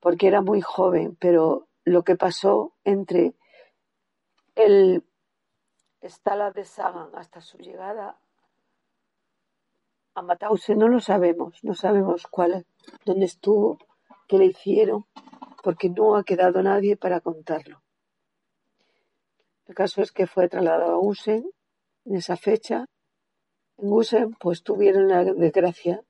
porque 0.00 0.28
era 0.28 0.40
muy 0.40 0.60
joven, 0.60 1.16
pero 1.20 1.68
lo 1.84 2.02
que 2.02 2.16
pasó 2.16 2.74
entre 2.84 3.34
el 4.54 5.04
Stala 6.02 6.50
de 6.50 6.64
Sagan 6.64 7.10
hasta 7.14 7.40
su 7.40 7.58
llegada 7.58 8.20
a 10.14 10.22
Matause 10.22 10.74
no 10.74 10.88
lo 10.88 11.00
sabemos, 11.00 11.62
no 11.62 11.74
sabemos 11.74 12.26
cuál, 12.26 12.66
dónde 13.04 13.26
estuvo, 13.26 13.78
qué 14.26 14.38
le 14.38 14.46
hicieron, 14.46 15.06
porque 15.62 15.90
no 15.90 16.16
ha 16.16 16.24
quedado 16.24 16.62
nadie 16.62 16.96
para 16.96 17.20
contarlo. 17.20 17.82
El 19.66 19.74
caso 19.74 20.02
es 20.02 20.10
que 20.12 20.26
fue 20.26 20.48
trasladado 20.48 20.92
a 20.92 20.98
Usen 20.98 21.48
en 22.04 22.16
esa 22.16 22.36
fecha. 22.36 22.86
En 23.76 23.92
Usen, 23.92 24.34
pues 24.40 24.62
tuvieron 24.62 25.08
la 25.08 25.24
desgracia, 25.24 26.02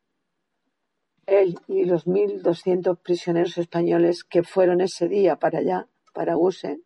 él 1.29 1.59
y 1.69 1.85
los 1.85 2.07
1.200 2.07 2.99
prisioneros 3.01 3.57
españoles 3.59 4.25
que 4.25 4.43
fueron 4.43 4.81
ese 4.81 5.09
día 5.09 5.37
para 5.37 5.61
allá, 5.61 5.89
para 6.13 6.37
Usen, 6.37 6.83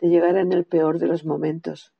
de 0.00 0.08
llegar 0.08 0.36
en 0.36 0.52
el 0.52 0.64
peor 0.64 0.98
de 0.98 1.08
los 1.08 1.24
momentos 1.24 1.92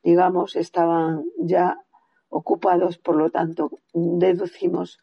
digamos, 0.04 0.56
estaban 0.56 1.26
ya 1.38 1.78
ocupados, 2.30 2.98
por 2.98 3.15
lo 3.15 3.30
tanto, 3.30 3.72
deducimos 3.94 5.00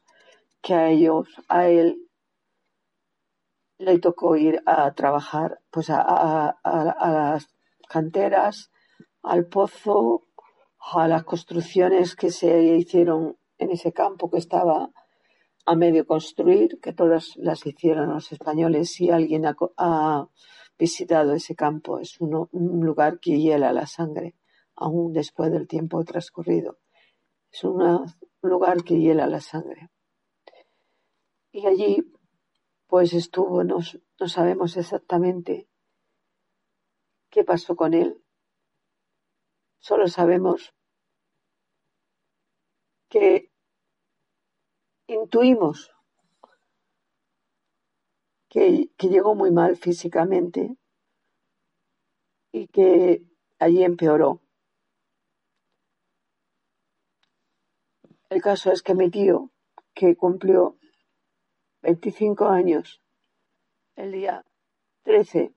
que 0.62 0.74
a 0.74 0.88
ellos, 0.90 1.28
a 1.48 1.68
él, 1.68 2.06
le 3.78 3.98
tocó 3.98 4.36
ir 4.36 4.62
a 4.64 4.92
trabajar 4.92 5.60
pues 5.70 5.90
a, 5.90 6.56
las 6.64 7.48
canteras, 7.88 8.70
al 9.22 9.46
pozo, 9.46 10.22
a 10.78 11.06
las 11.08 11.24
construcciones 11.24 12.16
que 12.16 12.30
se 12.30 12.62
hicieron 12.76 13.36
en 13.58 13.70
ese 13.70 13.92
campo 13.92 14.30
que 14.30 14.38
estaba 14.38 14.90
a 15.66 15.74
medio 15.74 16.06
construir, 16.06 16.78
que 16.80 16.92
todas 16.92 17.36
las 17.36 17.66
hicieron 17.66 18.10
los 18.10 18.30
españoles. 18.32 18.92
Si 18.92 19.10
alguien 19.10 19.44
ha, 19.46 20.28
visitado 20.78 21.32
ese 21.32 21.54
campo, 21.54 21.98
es 21.98 22.20
un 22.20 22.84
lugar 22.84 23.18
que 23.20 23.38
hiela 23.38 23.72
la 23.72 23.86
sangre, 23.86 24.34
aún 24.74 25.12
después 25.12 25.50
del 25.50 25.66
tiempo 25.66 26.04
transcurrido. 26.04 26.78
Es 27.50 27.64
un 27.64 28.04
lugar 28.42 28.84
que 28.84 28.98
hiela 28.98 29.26
la 29.26 29.40
sangre. 29.40 29.90
Y 31.50 31.66
allí 31.66 32.12
pues 32.86 33.12
estuvo, 33.14 33.64
no, 33.64 33.78
no 34.20 34.28
sabemos 34.28 34.76
exactamente 34.76 35.68
qué 37.30 37.44
pasó 37.44 37.74
con 37.74 37.94
él. 37.94 38.22
Solo 39.78 40.08
sabemos 40.08 40.74
que 43.08 43.50
intuimos 45.06 45.95
que, 48.48 48.90
que, 48.96 49.08
llegó 49.08 49.34
muy 49.34 49.50
mal 49.50 49.76
físicamente 49.76 50.76
y 52.52 52.68
que 52.68 53.22
allí 53.58 53.82
empeoró. 53.82 54.40
El 58.28 58.42
caso 58.42 58.72
es 58.72 58.82
que 58.82 58.94
mi 58.94 59.10
tío, 59.10 59.50
que 59.94 60.16
cumplió 60.16 60.76
25 61.82 62.46
años, 62.46 63.00
el 63.94 64.12
día 64.12 64.44
13 65.04 65.52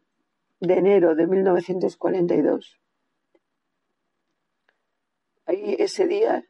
de 0.59 0.73
enero 0.73 1.15
de 1.15 1.25
1942. 1.25 2.79
Ahí 5.45 5.75
ese 5.79 6.05
día, 6.05 6.45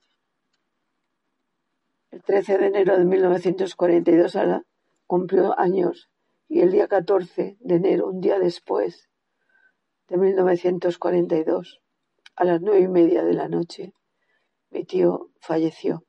el 2.11 2.21
13 2.21 2.57
de 2.57 2.67
enero 2.67 2.97
de 2.97 3.05
1942, 3.05 4.37
cumplió 5.07 5.57
años 5.57 6.09
y 6.49 6.61
el 6.61 6.71
día 6.71 6.87
14 6.87 7.57
de 7.59 7.75
enero, 7.75 8.07
un 8.07 8.19
día 8.19 8.39
después 8.39 9.07
de 10.09 10.17
1942, 10.17 11.81
a 12.35 12.43
las 12.43 12.59
nueve 12.59 12.81
y 12.81 12.87
media 12.87 13.23
de 13.23 13.33
la 13.33 13.47
noche, 13.47 13.93
mi 14.71 14.83
tío 14.83 15.29
falleció. 15.39 16.03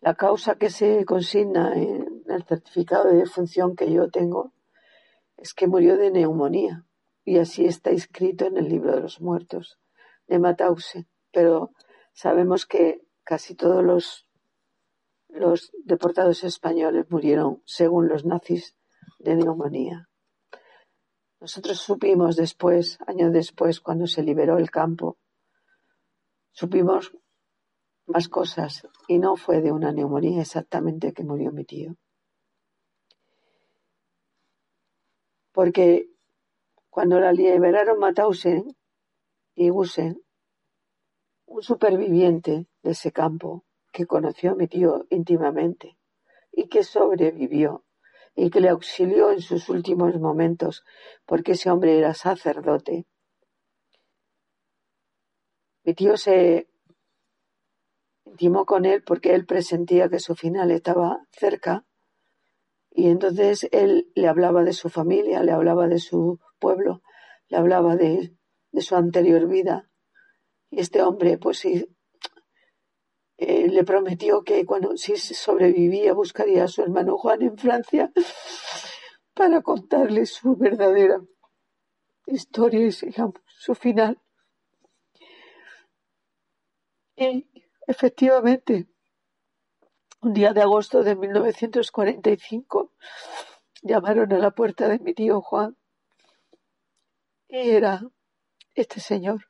La 0.00 0.14
causa 0.14 0.56
que 0.56 0.70
se 0.70 1.04
consigna 1.04 1.74
en 1.74 2.24
el 2.26 2.44
certificado 2.44 3.08
de 3.08 3.18
defunción 3.18 3.76
que 3.76 3.92
yo 3.92 4.10
tengo 4.10 4.52
es 5.36 5.54
que 5.54 5.68
murió 5.68 5.96
de 5.96 6.10
neumonía 6.10 6.86
y 7.24 7.38
así 7.38 7.64
está 7.64 7.90
escrito 7.90 8.46
en 8.46 8.56
el 8.56 8.68
libro 8.68 8.94
de 8.94 9.02
los 9.02 9.20
muertos 9.20 9.78
de 10.26 10.38
Mauthausen. 10.38 11.06
Pero 11.32 11.70
sabemos 12.12 12.66
que 12.66 13.02
casi 13.22 13.54
todos 13.54 13.84
los, 13.84 14.26
los 15.32 15.72
deportados 15.84 16.44
españoles 16.44 17.06
murieron, 17.10 17.62
según 17.64 18.08
los 18.08 18.24
nazis, 18.24 18.76
de 19.18 19.36
neumonía. 19.36 20.08
Nosotros 21.40 21.78
supimos 21.78 22.36
después, 22.36 22.98
años 23.06 23.32
después, 23.32 23.80
cuando 23.80 24.06
se 24.06 24.22
liberó 24.22 24.58
el 24.58 24.70
campo, 24.70 25.18
supimos 26.52 27.12
más 28.06 28.28
cosas 28.28 28.86
y 29.08 29.18
no 29.18 29.36
fue 29.36 29.60
de 29.60 29.72
una 29.72 29.92
neumonía 29.92 30.42
exactamente 30.42 31.12
que 31.12 31.24
murió 31.24 31.52
mi 31.52 31.64
tío. 31.64 31.96
Porque 35.52 36.10
cuando 36.90 37.20
la 37.20 37.32
liberaron 37.32 37.98
Mauthausen 37.98 38.76
y 39.54 39.68
Gusen, 39.68 40.22
un 41.46 41.62
superviviente 41.62 42.68
de 42.82 42.90
ese 42.90 43.12
campo 43.12 43.64
que 43.92 44.06
conoció 44.06 44.52
a 44.52 44.54
mi 44.54 44.66
tío 44.68 45.06
íntimamente 45.10 45.98
y 46.52 46.68
que 46.68 46.82
sobrevivió 46.84 47.84
y 48.34 48.50
que 48.50 48.60
le 48.60 48.68
auxilió 48.68 49.32
en 49.32 49.40
sus 49.40 49.68
últimos 49.68 50.18
momentos 50.18 50.84
porque 51.26 51.52
ese 51.52 51.70
hombre 51.70 51.98
era 51.98 52.14
sacerdote. 52.14 53.06
Mi 55.84 55.94
tío 55.94 56.16
se 56.16 56.68
intimó 58.24 58.64
con 58.64 58.84
él 58.84 59.02
porque 59.02 59.34
él 59.34 59.46
presentía 59.46 60.08
que 60.08 60.20
su 60.20 60.34
final 60.34 60.70
estaba 60.70 61.26
cerca 61.30 61.84
y 62.90 63.08
entonces 63.08 63.68
él 63.70 64.10
le 64.14 64.28
hablaba 64.28 64.64
de 64.64 64.72
su 64.72 64.88
familia, 64.88 65.42
le 65.42 65.52
hablaba 65.52 65.86
de 65.86 65.98
su 65.98 66.40
pueblo, 66.58 67.02
le 67.48 67.56
hablaba 67.56 67.96
de, 67.96 68.36
su 68.80 68.96
anterior 68.96 69.46
vida. 69.48 69.88
Y 70.70 70.80
este 70.80 71.02
hombre, 71.02 71.38
pues 71.38 71.64
eh, 73.40 73.68
le 73.68 73.84
prometió 73.84 74.42
que 74.42 74.64
cuando 74.64 74.96
si 74.96 75.16
sobrevivía 75.16 76.12
buscaría 76.12 76.64
a 76.64 76.68
su 76.68 76.82
hermano 76.82 77.18
Juan 77.18 77.42
en 77.42 77.56
Francia 77.56 78.12
para 79.34 79.62
contarle 79.62 80.26
su 80.26 80.56
verdadera 80.56 81.20
historia 82.26 82.86
y 82.86 82.92
su 82.92 83.74
final. 83.74 84.20
Y 87.16 87.50
Efectivamente, 87.90 88.86
un 90.20 90.32
día 90.32 90.52
de 90.52 90.62
agosto 90.62 91.02
de 91.02 91.16
1945 91.16 92.92
llamaron 93.82 94.32
a 94.32 94.38
la 94.38 94.52
puerta 94.52 94.86
de 94.86 95.00
mi 95.00 95.12
tío 95.12 95.40
Juan 95.40 95.76
y 97.48 97.70
era 97.70 98.00
este 98.76 99.00
señor, 99.00 99.40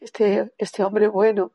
este, 0.00 0.52
este 0.58 0.84
hombre 0.84 1.08
bueno 1.08 1.52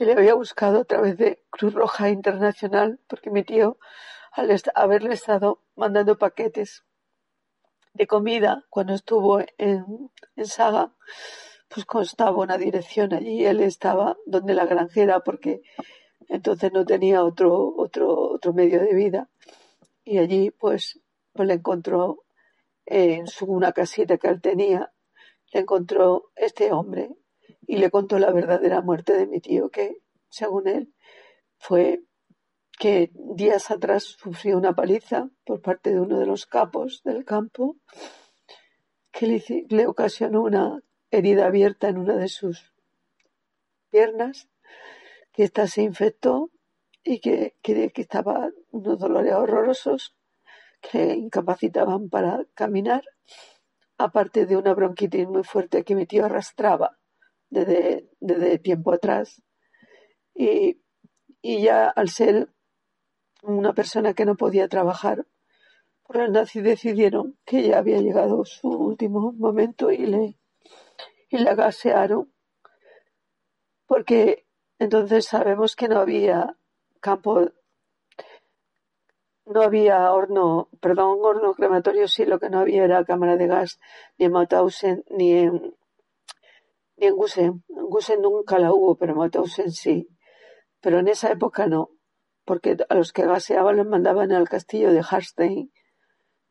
que 0.00 0.06
le 0.06 0.14
había 0.14 0.32
buscado 0.32 0.80
a 0.80 0.84
través 0.86 1.18
de 1.18 1.44
Cruz 1.50 1.74
Roja 1.74 2.08
Internacional 2.08 2.98
porque 3.06 3.28
mi 3.28 3.44
tío 3.44 3.76
al 4.32 4.50
haberle 4.74 5.12
estado 5.12 5.60
mandando 5.76 6.16
paquetes 6.16 6.86
de 7.92 8.06
comida 8.06 8.64
cuando 8.70 8.94
estuvo 8.94 9.40
en, 9.58 10.10
en 10.36 10.46
Saga 10.46 10.94
pues 11.68 11.84
constaba 11.84 12.38
una 12.38 12.56
dirección 12.56 13.12
allí. 13.12 13.44
Él 13.44 13.60
estaba 13.60 14.16
donde 14.24 14.54
la 14.54 14.64
granjera 14.64 15.20
porque 15.20 15.60
entonces 16.30 16.72
no 16.72 16.86
tenía 16.86 17.22
otro, 17.22 17.74
otro, 17.76 18.30
otro 18.30 18.54
medio 18.54 18.80
de 18.80 18.94
vida. 18.94 19.28
Y 20.02 20.16
allí 20.16 20.50
pues, 20.50 20.98
pues 21.34 21.46
le 21.46 21.52
encontró 21.52 22.24
en 22.86 23.26
su, 23.26 23.44
una 23.44 23.72
casita 23.72 24.16
que 24.16 24.28
él 24.28 24.40
tenía, 24.40 24.94
le 25.52 25.60
encontró 25.60 26.30
este 26.36 26.72
hombre 26.72 27.10
y 27.70 27.76
le 27.76 27.88
contó 27.88 28.18
la 28.18 28.32
verdadera 28.32 28.80
muerte 28.80 29.16
de 29.16 29.28
mi 29.28 29.40
tío, 29.40 29.70
que 29.70 29.98
según 30.28 30.66
él 30.66 30.92
fue 31.56 32.02
que 32.76 33.12
días 33.14 33.70
atrás 33.70 34.16
sufrió 34.18 34.58
una 34.58 34.74
paliza 34.74 35.30
por 35.44 35.62
parte 35.62 35.90
de 35.90 36.00
uno 36.00 36.18
de 36.18 36.26
los 36.26 36.46
capos 36.46 37.00
del 37.04 37.24
campo 37.24 37.76
que 39.12 39.40
le, 39.68 39.86
ocasionó 39.86 40.42
una 40.42 40.80
herida 41.12 41.46
abierta 41.46 41.88
en 41.88 41.98
una 41.98 42.16
de 42.16 42.26
sus 42.26 42.74
piernas, 43.88 44.48
que 45.32 45.44
ésta 45.44 45.68
se 45.68 45.82
infectó 45.82 46.50
y 47.04 47.20
que, 47.20 47.54
que, 47.62 47.90
que 47.90 48.02
estaba 48.02 48.50
unos 48.72 48.98
dolores 48.98 49.34
horrorosos 49.34 50.16
que 50.80 51.14
incapacitaban 51.14 52.08
para 52.08 52.44
caminar, 52.54 53.04
aparte 53.96 54.44
de 54.46 54.56
una 54.56 54.74
bronquitis 54.74 55.28
muy 55.28 55.44
fuerte 55.44 55.84
que 55.84 55.94
mi 55.94 56.06
tío 56.06 56.24
arrastraba 56.24 56.99
desde, 57.50 58.08
desde 58.20 58.58
tiempo 58.58 58.92
atrás. 58.92 59.42
Y, 60.34 60.80
y 61.42 61.62
ya 61.62 61.88
al 61.88 62.08
ser 62.08 62.48
una 63.42 63.72
persona 63.74 64.14
que 64.14 64.24
no 64.24 64.36
podía 64.36 64.68
trabajar, 64.68 65.26
pues 66.02 66.18
los 66.18 66.30
nazis 66.30 66.62
decidieron 66.62 67.38
que 67.44 67.62
ya 67.62 67.78
había 67.78 68.00
llegado 68.00 68.44
su 68.44 68.68
último 68.68 69.32
momento 69.32 69.90
y 69.90 70.06
le 70.06 70.36
y 71.30 71.38
la 71.38 71.54
gasearon 71.54 72.32
porque 73.86 74.46
entonces 74.78 75.26
sabemos 75.26 75.76
que 75.76 75.88
no 75.88 76.00
había 76.00 76.56
campo 77.00 77.50
no 79.46 79.62
había 79.62 80.12
horno, 80.12 80.68
perdón, 80.80 81.18
horno 81.22 81.54
crematorio 81.54 82.06
sí, 82.06 82.24
lo 82.24 82.38
que 82.38 82.50
no 82.50 82.60
había 82.60 82.84
era 82.84 83.04
cámara 83.04 83.36
de 83.36 83.46
gas 83.46 83.80
ni 84.16 84.26
en 84.26 84.32
Mauthausen 84.32 85.04
ni 85.10 85.32
en, 85.32 85.74
ni 87.00 87.06
en 87.06 87.16
Gusen. 87.16 87.64
En 87.68 87.86
Gusen 87.86 88.20
nunca 88.20 88.58
la 88.58 88.72
hubo, 88.72 88.96
pero 88.96 89.12
en 89.12 89.18
Mauthausen 89.18 89.70
sí. 89.70 90.08
Pero 90.80 90.98
en 90.98 91.08
esa 91.08 91.32
época 91.32 91.66
no, 91.66 91.90
porque 92.44 92.76
a 92.88 92.94
los 92.94 93.12
que 93.12 93.26
gaseaban 93.26 93.76
los 93.76 93.86
mandaban 93.86 94.32
al 94.32 94.48
castillo 94.48 94.92
de 94.92 95.02
Harstein. 95.08 95.72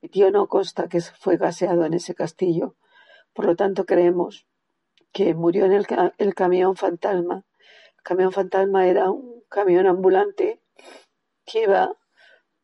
Mi 0.02 0.10
tío 0.10 0.32
no 0.32 0.48
consta 0.48 0.88
que 0.88 1.02
fue 1.02 1.38
gaseado 1.38 1.86
en 1.86 1.94
ese 1.94 2.16
castillo. 2.16 2.76
Por 3.34 3.46
lo 3.46 3.56
tanto, 3.56 3.86
creemos 3.86 4.48
que 5.12 5.34
murió 5.34 5.66
en 5.66 5.74
el, 5.74 5.86
el 6.18 6.36
camión 6.36 6.76
fantasma. 6.76 7.46
El 7.98 8.04
camión 8.04 8.32
fantasma 8.32 8.88
era 8.88 9.12
un 9.12 9.44
camión 9.50 9.88
ambulante 9.88 10.62
que 11.46 11.64
iba 11.64 11.96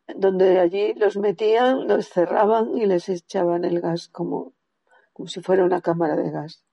donde 0.07 0.59
allí 0.59 0.93
los 0.93 1.17
metían, 1.17 1.87
los 1.87 2.09
cerraban 2.09 2.77
y 2.77 2.85
les 2.85 3.09
echaban 3.09 3.65
el 3.65 3.81
gas 3.81 4.07
como, 4.07 4.53
como 5.13 5.27
si 5.27 5.41
fuera 5.41 5.65
una 5.65 5.81
cámara 5.81 6.15
de 6.15 6.29
gas. 6.29 6.63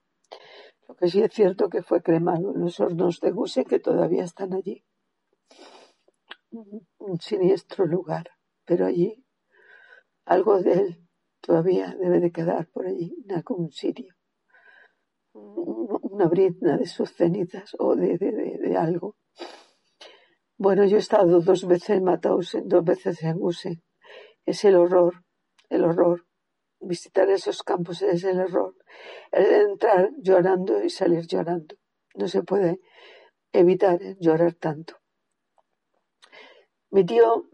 Lo 0.92 0.96
que 0.96 1.08
sí 1.08 1.22
es 1.22 1.32
cierto 1.32 1.70
que 1.70 1.82
fue 1.82 2.02
cremado 2.02 2.54
en 2.54 2.60
los 2.60 2.78
hornos 2.78 3.18
de 3.20 3.30
Guse 3.30 3.64
que 3.64 3.78
todavía 3.78 4.24
están 4.24 4.52
allí. 4.52 4.84
Un 6.50 7.18
siniestro 7.18 7.86
lugar, 7.86 8.28
pero 8.66 8.84
allí 8.84 9.24
algo 10.26 10.60
de 10.60 10.72
él 10.74 11.08
todavía 11.40 11.96
debe 11.98 12.20
de 12.20 12.30
quedar 12.30 12.68
por 12.68 12.86
allí, 12.86 13.16
en 13.24 13.36
algún 13.36 13.70
sitio. 13.70 14.14
Una 15.32 16.26
brizna 16.26 16.76
de 16.76 16.84
sus 16.84 17.10
cenizas 17.14 17.74
o 17.78 17.96
de, 17.96 18.18
de, 18.18 18.58
de 18.58 18.76
algo. 18.76 19.16
Bueno, 20.58 20.84
yo 20.84 20.96
he 20.96 21.00
estado 21.00 21.40
dos 21.40 21.66
veces 21.66 21.88
en 21.96 22.04
Mauthausen, 22.04 22.68
dos 22.68 22.84
veces 22.84 23.22
en 23.22 23.38
Gusen. 23.38 23.82
Es 24.44 24.62
el 24.66 24.76
horror, 24.76 25.24
el 25.70 25.84
horror. 25.84 26.26
Visitar 26.82 27.30
esos 27.30 27.62
campos 27.62 28.02
es 28.02 28.24
el 28.24 28.40
horror. 28.40 28.74
El 29.30 29.70
entrar 29.70 30.10
llorando 30.18 30.82
y 30.82 30.90
salir 30.90 31.26
llorando. 31.26 31.76
No 32.14 32.28
se 32.28 32.42
puede 32.42 32.80
evitar 33.52 33.98
llorar 34.18 34.54
tanto. 34.54 34.96
Mi 36.90 37.04
tío 37.04 37.48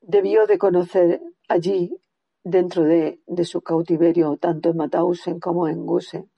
debió 0.00 0.46
de 0.46 0.58
conocer 0.58 1.20
allí, 1.48 1.94
dentro 2.42 2.84
de, 2.84 3.20
su 3.44 3.60
cautiverio, 3.60 4.36
tanto 4.38 4.70
en 4.70 4.76
Mauthausen 4.78 5.38
como 5.38 5.68
en 5.68 5.84
Gusen, 5.84 6.30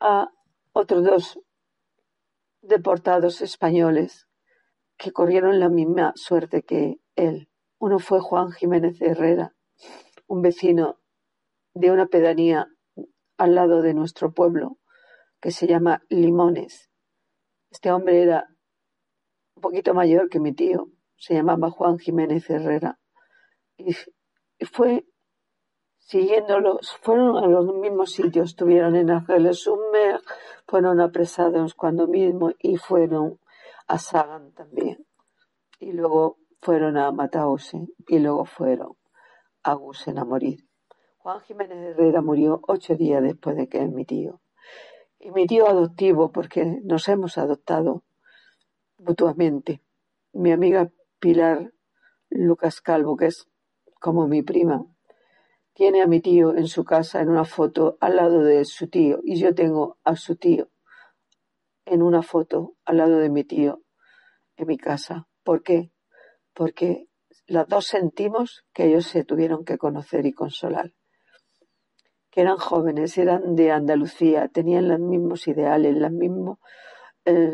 a 0.00 0.30
otros 0.72 1.04
dos 1.04 1.40
deportados 2.62 3.40
españoles 3.40 4.26
que 4.96 5.12
corrieron 5.12 5.60
la 5.60 5.68
misma 5.68 6.12
suerte 6.16 6.62
que 6.62 7.00
él. 7.16 7.48
Uno 7.78 7.98
fue 7.98 8.20
Juan 8.20 8.50
Jiménez 8.50 9.00
Herrera, 9.00 9.54
un 10.30 10.42
vecino 10.42 11.00
de 11.74 11.90
una 11.90 12.06
pedanía 12.06 12.68
al 13.36 13.56
lado 13.56 13.82
de 13.82 13.94
nuestro 13.94 14.32
pueblo 14.32 14.78
que 15.40 15.50
se 15.50 15.66
llama 15.66 16.04
Limones. 16.08 16.88
Este 17.68 17.90
hombre 17.90 18.22
era 18.22 18.46
un 19.56 19.60
poquito 19.60 19.92
mayor 19.92 20.28
que 20.28 20.38
mi 20.38 20.52
tío, 20.52 20.86
se 21.16 21.34
llamaba 21.34 21.70
Juan 21.70 21.98
Jiménez 21.98 22.48
Herrera 22.48 23.00
y 23.76 23.92
fue 24.66 25.04
siguiéndolos, 25.98 26.96
fueron 27.02 27.36
a 27.36 27.48
los 27.48 27.66
mismos 27.74 28.12
sitios, 28.12 28.50
estuvieron 28.50 28.94
en 28.94 29.10
Ángeles 29.10 29.58
Summer, 29.58 30.20
fueron 30.68 31.00
apresados 31.00 31.74
cuando 31.74 32.06
mismo 32.06 32.52
y 32.60 32.76
fueron 32.76 33.40
a 33.88 33.98
Sagan 33.98 34.52
también. 34.52 35.04
Y 35.80 35.90
luego 35.90 36.38
fueron 36.60 36.96
a 36.98 37.10
Mataose 37.10 37.88
y 38.06 38.20
luego 38.20 38.44
fueron 38.44 38.99
Juan 41.18 41.40
Jiménez 41.40 41.78
Herrera 41.78 42.22
murió 42.22 42.60
ocho 42.66 42.96
días 42.96 43.22
después 43.22 43.56
de 43.56 43.68
que 43.68 43.86
mi 43.86 44.04
tío. 44.04 44.40
Y 45.18 45.30
mi 45.32 45.46
tío 45.46 45.68
adoptivo, 45.68 46.32
porque 46.32 46.64
nos 46.64 47.08
hemos 47.08 47.36
adoptado 47.36 48.02
mutuamente. 48.98 49.82
Mi 50.32 50.52
amiga 50.52 50.90
Pilar 51.18 51.72
Lucas 52.30 52.80
Calvo, 52.80 53.16
que 53.16 53.26
es 53.26 53.48
como 54.00 54.26
mi 54.26 54.42
prima, 54.42 54.86
tiene 55.74 56.00
a 56.00 56.06
mi 56.06 56.20
tío 56.20 56.56
en 56.56 56.66
su 56.66 56.84
casa 56.84 57.20
en 57.20 57.28
una 57.28 57.44
foto 57.44 57.98
al 58.00 58.16
lado 58.16 58.42
de 58.42 58.64
su 58.64 58.88
tío 58.88 59.20
y 59.22 59.38
yo 59.38 59.54
tengo 59.54 59.98
a 60.04 60.16
su 60.16 60.36
tío 60.36 60.70
en 61.84 62.02
una 62.02 62.22
foto 62.22 62.76
al 62.84 62.98
lado 62.98 63.18
de 63.18 63.28
mi 63.28 63.44
tío 63.44 63.82
en 64.56 64.66
mi 64.66 64.78
casa. 64.78 65.28
¿Por 65.42 65.62
qué? 65.62 65.90
Porque 66.54 67.09
las 67.50 67.66
dos 67.66 67.86
sentimos 67.86 68.64
que 68.72 68.84
ellos 68.84 69.06
se 69.06 69.24
tuvieron 69.24 69.64
que 69.64 69.76
conocer 69.76 70.24
y 70.24 70.32
consolar. 70.32 70.92
Que 72.30 72.42
eran 72.42 72.58
jóvenes, 72.58 73.18
eran 73.18 73.56
de 73.56 73.72
Andalucía, 73.72 74.46
tenían 74.46 74.86
los 74.86 75.00
mismos 75.00 75.48
ideales, 75.48 75.96
los 75.96 76.12
mismos 76.12 76.58
eh, 77.24 77.50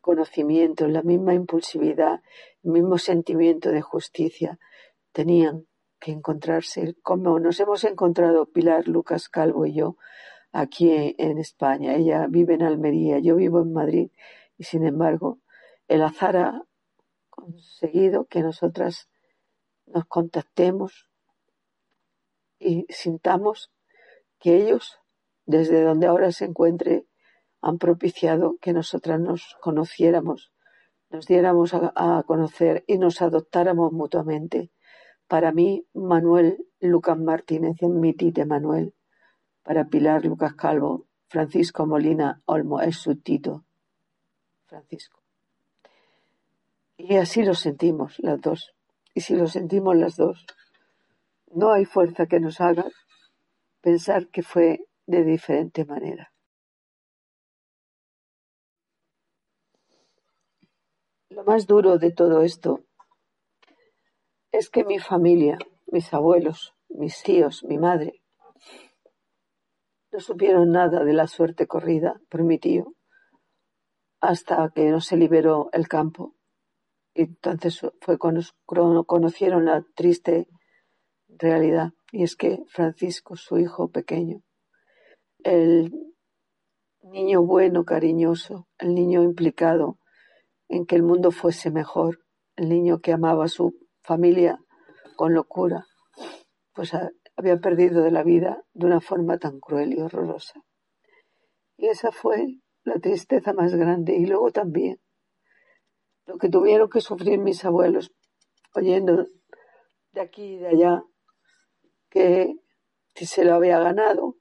conocimientos, 0.00 0.88
la 0.88 1.02
misma 1.02 1.34
impulsividad, 1.34 2.20
el 2.62 2.70
mismo 2.70 2.98
sentimiento 2.98 3.70
de 3.70 3.80
justicia. 3.80 4.60
Tenían 5.10 5.66
que 5.98 6.12
encontrarse, 6.12 6.94
como 7.02 7.40
nos 7.40 7.58
hemos 7.58 7.82
encontrado 7.82 8.46
Pilar 8.46 8.86
Lucas 8.86 9.28
Calvo 9.28 9.66
y 9.66 9.74
yo 9.74 9.96
aquí 10.52 11.16
en 11.18 11.38
España. 11.38 11.96
Ella 11.96 12.28
vive 12.28 12.54
en 12.54 12.62
Almería, 12.62 13.18
yo 13.18 13.34
vivo 13.34 13.60
en 13.60 13.72
Madrid 13.72 14.12
y 14.56 14.62
sin 14.62 14.86
embargo 14.86 15.40
el 15.88 16.02
azar 16.02 16.62
conseguido 17.40 18.26
que 18.26 18.42
nosotras 18.42 19.08
nos 19.86 20.04
contactemos 20.06 21.08
y 22.58 22.86
sintamos 22.90 23.72
que 24.38 24.56
ellos, 24.56 24.98
desde 25.46 25.82
donde 25.82 26.06
ahora 26.06 26.32
se 26.32 26.44
encuentre, 26.44 27.06
han 27.60 27.78
propiciado 27.78 28.56
que 28.60 28.72
nosotras 28.72 29.20
nos 29.20 29.56
conociéramos, 29.60 30.52
nos 31.10 31.26
diéramos 31.26 31.74
a, 31.74 32.22
conocer 32.26 32.84
y 32.86 32.98
nos 32.98 33.20
adoptáramos 33.20 33.92
mutuamente 33.92 34.70
para 35.30 35.52
mí, 35.52 35.86
Manuel 35.94 36.66
Lucas 36.80 37.16
Martínez 37.16 37.80
mi 37.82 38.14
tite 38.14 38.44
Manuel. 38.46 38.94
Para 39.62 39.84
Pilar 39.84 40.24
Lucas 40.24 40.54
Calvo, 40.54 41.06
Francisco 41.28 41.86
Molina 41.86 42.42
Olmo 42.46 42.80
es 42.80 42.96
su 42.96 43.14
tito. 43.14 43.64
Francisco. 44.66 45.19
Y 47.02 47.16
así 47.16 47.42
lo 47.42 47.54
sentimos 47.54 48.18
las 48.18 48.42
dos. 48.42 48.74
Y 49.14 49.22
si 49.22 49.34
lo 49.34 49.46
sentimos 49.46 49.96
las 49.96 50.16
dos, 50.16 50.44
no 51.46 51.72
hay 51.72 51.86
fuerza 51.86 52.26
que 52.26 52.40
nos 52.40 52.60
haga 52.60 52.84
pensar 53.80 54.28
que 54.28 54.42
fue 54.42 54.80
de 55.06 55.24
diferente 55.24 55.86
manera. 55.86 56.30
Lo 61.30 61.42
más 61.44 61.66
duro 61.66 61.96
de 61.96 62.12
todo 62.12 62.42
esto 62.42 62.84
es 64.52 64.68
que 64.68 64.84
mi 64.84 64.98
familia, 64.98 65.56
mis 65.86 66.12
abuelos, 66.12 66.74
mis 66.90 67.22
tíos, 67.22 67.64
mi 67.64 67.78
madre, 67.78 68.20
no 70.12 70.20
supieron 70.20 70.70
nada 70.70 71.02
de 71.02 71.14
la 71.14 71.26
suerte 71.26 71.66
corrida 71.66 72.20
por 72.28 72.42
mi 72.42 72.58
tío 72.58 72.94
hasta 74.20 74.70
que 74.74 74.90
no 74.90 75.00
se 75.00 75.16
liberó 75.16 75.70
el 75.72 75.88
campo. 75.88 76.34
Entonces 77.22 77.80
fue 78.00 78.18
cuando 78.18 79.04
conocieron 79.04 79.64
la 79.64 79.84
triste 79.94 80.48
realidad. 81.28 81.92
Y 82.12 82.22
es 82.22 82.36
que 82.36 82.64
Francisco, 82.68 83.36
su 83.36 83.58
hijo 83.58 83.90
pequeño, 83.90 84.42
el 85.44 85.92
niño 87.02 87.42
bueno, 87.42 87.84
cariñoso, 87.84 88.68
el 88.78 88.94
niño 88.94 89.22
implicado 89.22 89.98
en 90.68 90.86
que 90.86 90.96
el 90.96 91.02
mundo 91.02 91.30
fuese 91.30 91.70
mejor, 91.70 92.20
el 92.56 92.68
niño 92.68 93.00
que 93.00 93.12
amaba 93.12 93.44
a 93.44 93.48
su 93.48 93.74
familia 94.02 94.58
con 95.16 95.34
locura, 95.34 95.86
pues 96.74 96.92
había 97.36 97.58
perdido 97.58 98.02
de 98.02 98.10
la 98.10 98.22
vida 98.22 98.62
de 98.72 98.86
una 98.86 99.00
forma 99.00 99.38
tan 99.38 99.60
cruel 99.60 99.94
y 99.94 100.00
horrorosa. 100.00 100.60
Y 101.76 101.86
esa 101.86 102.12
fue 102.12 102.60
la 102.84 102.98
tristeza 102.98 103.52
más 103.52 103.74
grande. 103.74 104.14
Y 104.14 104.26
luego 104.26 104.50
también 104.50 105.00
lo 106.26 106.38
que 106.38 106.48
tuvieron 106.48 106.88
que 106.88 107.00
sufrir 107.00 107.38
mis 107.38 107.64
abuelos 107.64 108.12
oyendo 108.74 109.26
de 110.12 110.20
aquí 110.20 110.54
y 110.54 110.58
de 110.58 110.68
allá 110.68 111.02
que 112.08 112.54
si 113.14 113.26
se 113.26 113.44
lo 113.44 113.54
había 113.54 113.78
ganado, 113.78 114.36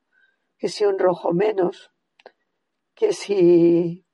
que 0.57 0.69
si 0.69 0.85
un 0.85 0.99
rojo 0.99 1.33
menos, 1.33 1.91
que 2.95 3.13
si 3.13 4.05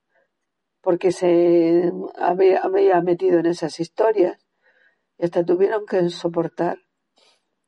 porque 0.82 1.12
se 1.12 1.92
había, 2.16 2.60
había 2.60 3.02
metido 3.02 3.40
en 3.40 3.48
esas 3.48 3.80
historias 3.80 4.46
y 5.18 5.26
hasta 5.26 5.44
tuvieron 5.44 5.86
que 5.86 6.10
soportar 6.10 6.78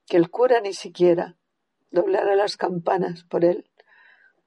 que 0.06 0.18
el 0.18 0.30
cura 0.30 0.62
ni 0.62 0.74
siquiera 0.74 1.38
doblara 1.90 2.36
las 2.36 2.58
campanas 2.58 3.24
por 3.24 3.44
él 3.44 3.70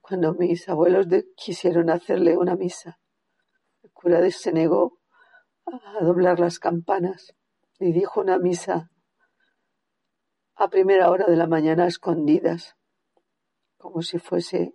cuando 0.00 0.34
mis 0.34 0.68
abuelos 0.68 1.06
quisieron 1.36 1.90
hacerle 1.90 2.36
una 2.36 2.56
misa. 2.56 3.00
El 3.82 3.90
cura 3.92 4.28
se 4.30 4.52
negó 4.52 4.99
a 5.72 6.04
doblar 6.04 6.40
las 6.40 6.58
campanas 6.58 7.34
y 7.78 7.92
dijo 7.92 8.20
una 8.20 8.38
misa 8.38 8.90
a 10.56 10.68
primera 10.68 11.10
hora 11.10 11.26
de 11.26 11.36
la 11.36 11.46
mañana 11.46 11.86
escondidas, 11.86 12.76
como 13.78 14.02
si 14.02 14.18
fuese 14.18 14.74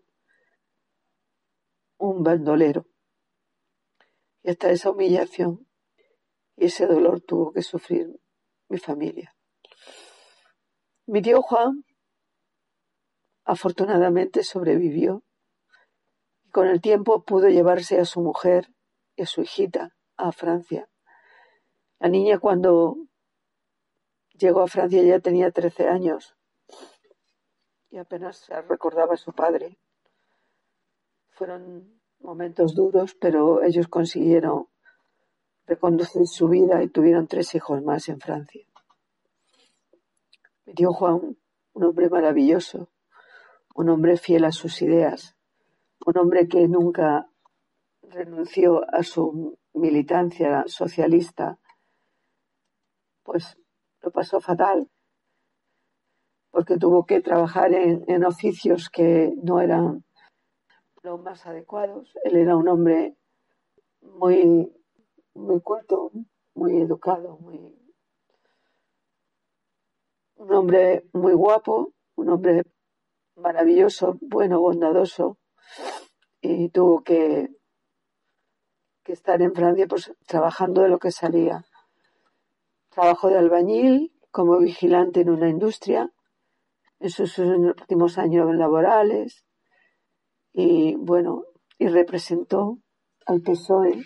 un 1.98 2.24
bandolero. 2.24 2.88
Y 4.42 4.50
hasta 4.50 4.72
esa 4.72 4.92
humillación 4.92 5.68
y 6.56 6.66
ese 6.66 6.88
dolor 6.88 7.22
tuvo 7.22 7.52
que 7.52 7.62
sufrir 7.62 8.20
mi 8.70 8.78
familia. 8.78 9.36
Mi 11.06 11.22
tío 11.22 11.42
Juan 11.42 11.84
afortunadamente 13.44 14.44
sobrevivió 14.44 15.24
y 16.44 16.50
con 16.50 16.68
el 16.68 16.82
tiempo 16.82 17.24
pudo 17.24 17.48
llevarse 17.50 18.00
a 18.00 18.06
su 18.06 18.22
mujer 18.22 18.74
y 19.16 19.22
a 19.22 19.26
su 19.28 19.42
hijita 19.42 19.95
a 20.18 20.32
Francia. 20.32 20.90
La 22.00 22.10
niña 22.10 22.40
cuando 22.40 22.98
llegó 24.38 24.62
a 24.62 24.68
Francia 24.68 25.02
ya 25.04 25.20
tenía 25.20 25.52
13 25.52 25.88
años 25.88 26.36
y 27.90 27.98
apenas 27.98 28.48
recordaba 28.68 29.14
a 29.14 29.18
su 29.18 29.32
padre. 29.32 29.78
Fueron 31.30 32.02
momentos 32.20 32.76
duros, 32.76 33.16
pero 33.16 33.64
ellos 33.64 33.88
consiguieron 33.88 34.68
reconducir 35.66 36.28
su 36.28 36.48
vida 36.48 36.84
y 36.84 36.90
tuvieron 36.90 37.28
tres 37.28 37.56
hijos 37.56 37.82
más 37.84 38.10
en 38.10 38.20
Francia. 38.20 38.66
Mi 40.66 40.74
Juan, 40.84 41.38
un 41.74 41.84
hombre 41.84 42.10
maravilloso, 42.10 42.90
un 43.76 43.90
hombre 43.90 44.18
fiel 44.18 44.46
a 44.46 44.52
sus 44.52 44.82
ideas, 44.82 45.36
un 46.06 46.18
hombre 46.18 46.48
que 46.48 46.68
nunca 46.68 47.30
renunció 48.02 48.84
a 48.94 49.04
su 49.04 49.58
militancia 49.76 50.64
socialista, 50.68 51.60
pues 53.24 53.58
lo 54.02 54.12
pasó 54.12 54.40
fatal, 54.40 54.90
porque 56.52 56.78
tuvo 56.78 57.06
que 57.06 57.22
trabajar 57.22 57.74
en, 57.74 58.26
oficios 58.26 58.90
que 58.90 59.34
no 59.44 59.60
eran 59.60 60.04
los 61.04 61.22
más 61.22 61.46
adecuados. 61.46 62.14
Él 62.24 62.38
era 62.38 62.56
un 62.56 62.68
hombre 62.68 63.18
muy, 64.02 64.72
muy 65.34 65.62
culto, 65.62 66.12
muy 66.56 66.82
educado, 66.82 67.38
muy 67.40 67.76
un 70.38 70.54
hombre 70.54 71.06
muy 71.14 71.34
guapo, 71.34 71.94
un 72.16 72.30
hombre 72.30 72.64
maravilloso, 73.36 74.18
bueno, 74.22 74.60
bondadoso, 74.60 75.38
y 76.42 76.70
tuvo 76.70 77.04
que, 77.04 77.50
que 79.06 79.14
estar 79.14 79.42
en 79.42 79.54
Francia 79.54 79.88
pues, 79.88 80.12
trabajando 80.26 80.82
de 80.82 80.90
lo 80.90 80.98
que 80.98 81.12
salía. 81.12 81.64
Trabajó 82.90 83.30
de 83.30 83.38
albañil 83.38 84.12
como 84.32 84.58
vigilante 84.58 85.22
en 85.22 85.30
una 85.30 85.48
industria 85.48 86.12
en 87.00 87.10
sus 87.10 87.38
últimos 87.38 88.18
años 88.18 88.54
laborales 88.56 89.46
y 90.52 90.96
bueno, 90.96 91.44
y 91.78 91.88
representó 91.88 92.80
al 93.28 93.42
PSOE 93.42 94.04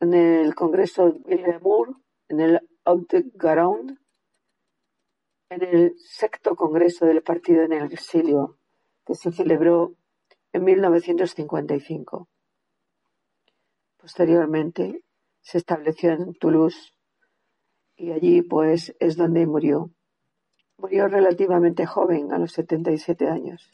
en 0.00 0.14
el 0.14 0.54
Congreso 0.54 1.10
de 1.10 1.58
Moore, 1.60 1.92
en 2.28 2.40
el 2.40 2.60
Haute-Garonne, 2.84 3.98
en 5.50 5.62
el 5.62 5.94
sexto 5.98 6.56
Congreso 6.56 7.04
del 7.04 7.22
Partido 7.22 7.62
en 7.62 7.72
el 7.72 7.92
Exilio, 7.92 8.56
que 9.04 9.14
se 9.14 9.30
celebró 9.30 9.94
en 10.52 10.64
1955. 10.64 12.28
Posteriormente 14.02 15.04
se 15.42 15.58
estableció 15.58 16.10
en 16.10 16.34
Toulouse 16.34 16.90
y 17.94 18.10
allí 18.10 18.42
pues 18.42 18.96
es 18.98 19.16
donde 19.16 19.46
murió. 19.46 19.92
Murió 20.76 21.06
relativamente 21.06 21.86
joven, 21.86 22.32
a 22.32 22.38
los 22.38 22.50
77 22.50 23.28
años. 23.28 23.70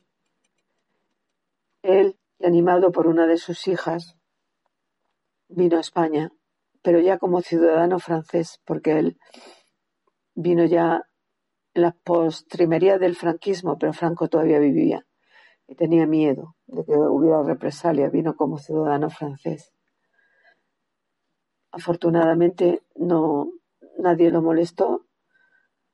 Él, 1.81 2.19
animado 2.43 2.93
por 2.93 3.07
una 3.07 3.27
de 3.27 3.39
sus 3.39 3.67
hijas, 3.69 4.19
vino 5.49 5.79
a 5.79 5.81
España, 5.81 6.31
pero 6.83 7.01
ya 7.01 7.17
como 7.17 7.41
ciudadano 7.41 7.99
francés, 7.99 8.61
porque 8.67 8.99
él 8.99 9.19
vino 10.35 10.67
ya 10.67 11.05
la 11.73 11.93
postrimería 12.05 12.99
del 12.99 13.17
franquismo, 13.17 13.79
pero 13.79 13.95
Franco 13.95 14.29
todavía 14.29 14.59
vivía 14.59 15.07
y 15.67 15.75
tenía 15.75 16.07
miedo 16.07 16.55
de 16.67 16.85
que 16.85 16.93
hubiera 16.93 17.43
represalia. 17.43 18.11
Vino 18.11 18.37
como 18.37 18.59
ciudadano 18.59 19.09
francés. 19.09 19.73
Afortunadamente 21.71 22.83
no 22.97 23.53
nadie 23.99 24.31
lo 24.31 24.43
molestó 24.43 25.07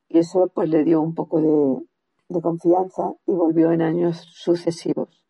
y 0.09 0.19
eso 0.19 0.49
pues 0.49 0.69
le 0.69 0.85
dio 0.85 1.01
un 1.01 1.15
poco 1.15 1.41
de, 1.41 2.41
confianza 2.41 3.15
y 3.27 3.33
volvió 3.33 3.71
en 3.73 3.83
años 3.83 4.17
sucesivos 4.17 5.25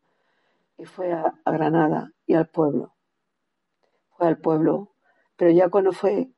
y 0.79 0.85
fue 0.85 1.13
a, 1.13 1.35
a 1.45 1.51
Granada 1.53 2.13
y 2.27 2.35
al 2.35 2.49
pueblo. 2.49 2.95
Fue 4.17 4.27
al 4.27 4.39
pueblo, 4.39 4.95
pero 5.37 5.51
ya 5.51 5.69
cuando 5.69 5.93
fue 5.93 6.31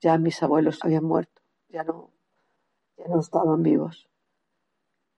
ya 0.00 0.18
mis 0.18 0.42
abuelos 0.42 0.78
habían 0.82 1.04
muerto, 1.04 1.42
ya 1.68 1.84
no 1.84 2.12
no 3.08 3.20
estaban 3.20 3.62
vivos. 3.62 4.08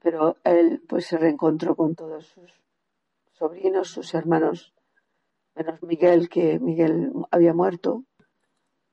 Pero 0.00 0.36
él 0.44 0.82
pues 0.88 1.06
se 1.06 1.18
reencontró 1.18 1.74
con 1.76 1.94
todos 1.94 2.26
sus 2.26 2.52
sobrinos, 3.32 3.88
sus 3.88 4.14
hermanos, 4.14 4.74
menos 5.54 5.82
Miguel, 5.82 6.28
que 6.28 6.58
Miguel 6.58 7.12
había 7.30 7.54
muerto, 7.54 8.04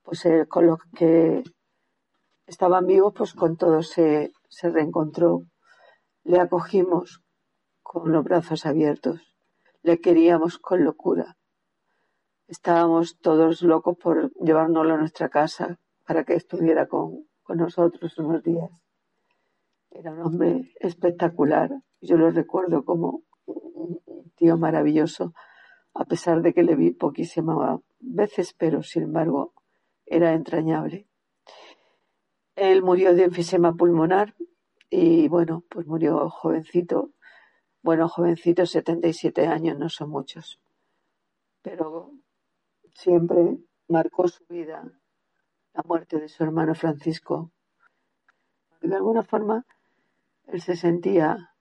pues 0.04 0.28
con 0.50 0.68
los 0.68 0.80
que 0.96 1.44
estaban 2.46 2.86
vivos, 2.86 3.14
pues 3.16 3.34
con 3.34 3.58
todos 3.58 3.90
se, 3.90 4.32
se 4.50 4.70
reencontró. 4.70 5.44
Le 6.24 6.40
acogimos 6.40 7.22
con 7.82 8.12
los 8.12 8.24
brazos 8.24 8.66
abiertos, 8.66 9.22
le 9.82 10.00
queríamos 10.00 10.58
con 10.58 10.84
locura. 10.84 11.38
Estábamos 12.48 13.18
todos 13.20 13.62
locos 13.62 13.98
por 13.98 14.34
llevárnoslo 14.36 14.94
a 14.94 14.98
nuestra 14.98 15.30
casa 15.30 15.80
para 16.06 16.24
que 16.24 16.34
estuviera 16.36 16.88
con, 16.88 17.26
con 17.44 17.58
nosotros 17.58 18.18
unos 18.18 18.44
días. 18.44 18.70
Era 19.90 20.12
un 20.12 20.22
hombre 20.22 20.72
espectacular. 20.80 21.70
Yo 22.02 22.18
lo 22.18 22.30
recuerdo 22.32 22.84
como 22.84 23.24
un 23.46 24.32
tío 24.36 24.58
maravilloso, 24.58 25.34
a 25.94 26.06
pesar 26.06 26.42
de 26.42 26.54
que 26.54 26.64
le 26.64 26.76
vi 26.76 26.92
poquísimas 26.92 27.80
veces, 28.00 28.54
pero 28.58 28.84
sin 28.84 29.04
embargo 29.04 29.54
era 30.12 30.34
entrañable. 30.34 31.08
Él 32.56 32.84
murió 32.84 33.16
de 33.16 33.24
enfisema 33.24 33.74
pulmonar 33.74 34.36
y 34.90 35.30
bueno, 35.30 35.64
pues 35.70 35.88
murió 35.88 36.30
jovencito. 36.30 37.12
Bueno, 37.82 38.10
jovencito, 38.10 38.66
77 38.66 39.48
años, 39.48 39.80
no 39.80 39.88
son 39.90 40.10
muchos. 40.10 40.60
Pero 41.62 42.12
siempre 42.94 43.58
marcó 43.88 44.28
su 44.28 44.46
vida 44.48 44.84
la 45.74 45.84
muerte 45.86 46.20
de 46.20 46.28
su 46.28 46.44
hermano 46.44 46.76
Francisco. 46.76 47.52
De 48.82 48.96
alguna 48.96 49.24
forma, 49.24 49.66
él 50.48 50.62
se 50.62 50.76
sentía 50.76 51.56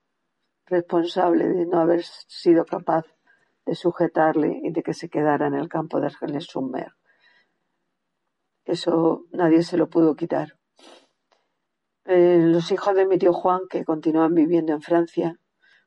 responsable 0.65 1.47
de 1.47 1.65
no 1.65 1.79
haber 1.79 2.03
sido 2.03 2.65
capaz 2.65 3.05
de 3.65 3.75
sujetarle 3.75 4.59
y 4.61 4.71
de 4.71 4.83
que 4.83 4.93
se 4.93 5.07
quedara 5.07 5.47
en 5.47 5.53
el 5.53 5.69
campo 5.69 6.01
de 6.01 6.07
Argeles 6.07 6.45
Summer. 6.45 6.91
Eso 8.71 9.25
nadie 9.33 9.63
se 9.63 9.75
lo 9.75 9.89
pudo 9.89 10.15
quitar. 10.15 10.57
Eh, 12.05 12.37
los 12.39 12.71
hijos 12.71 12.95
de 12.95 13.05
mi 13.05 13.17
tío 13.17 13.33
Juan, 13.33 13.63
que 13.69 13.83
continúan 13.83 14.33
viviendo 14.33 14.71
en 14.71 14.81
Francia, 14.81 15.37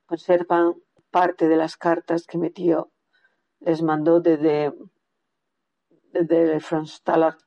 conservan 0.04 0.74
parte 1.10 1.48
de 1.48 1.56
las 1.56 1.78
cartas 1.78 2.26
que 2.26 2.36
mi 2.36 2.50
tío 2.50 2.90
les 3.60 3.80
mandó 3.80 4.20
desde, 4.20 4.74
desde 6.12 6.52
el 6.52 6.60
Fronstalag 6.60 7.38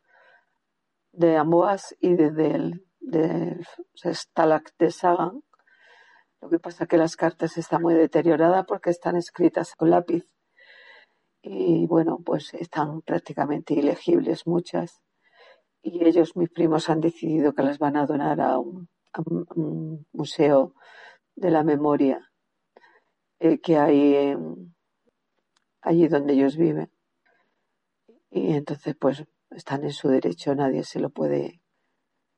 de 1.12 1.38
Amboise 1.38 1.96
y 2.00 2.16
desde 2.16 2.56
el 2.56 2.88
de 3.00 3.64
Stalag 3.96 4.64
de 4.80 4.90
Sagan. 4.90 5.44
Lo 6.42 6.50
que 6.50 6.58
pasa 6.58 6.86
es 6.86 6.90
que 6.90 6.98
las 6.98 7.16
cartas 7.16 7.60
están 7.60 7.84
muy 7.84 7.94
deterioradas 7.94 8.66
porque 8.68 8.90
están 8.90 9.16
escritas 9.16 9.76
con 9.76 9.92
lápiz 9.92 10.26
y 11.44 11.86
bueno, 11.86 12.18
pues 12.26 12.56
están 12.56 13.04
prácticamente 13.04 13.76
ilegibles 13.76 14.48
muchas. 14.48 15.00
Y 15.90 16.04
ellos, 16.04 16.36
mis 16.36 16.50
primos, 16.50 16.90
han 16.90 17.00
decidido 17.00 17.54
que 17.54 17.64
las 17.64 17.80
van 17.80 17.96
a 17.96 18.06
donar 18.06 18.42
a 18.42 18.60
un, 18.60 18.90
museo 20.12 20.74
de 21.36 21.50
la 21.50 21.64
memoria 21.64 22.30
eh, 23.40 23.60
que 23.60 23.78
hay 23.78 24.36
allí 25.82 26.08
donde 26.10 26.34
ellos 26.34 26.58
viven. 26.58 26.92
Y 28.30 28.54
entonces, 28.54 28.98
pues 29.00 29.24
están 29.50 29.86
en 29.86 29.94
su 29.94 30.10
derecho, 30.10 30.54
nadie 30.56 30.84
se 30.84 31.00
lo 31.00 31.10
puede 31.10 31.62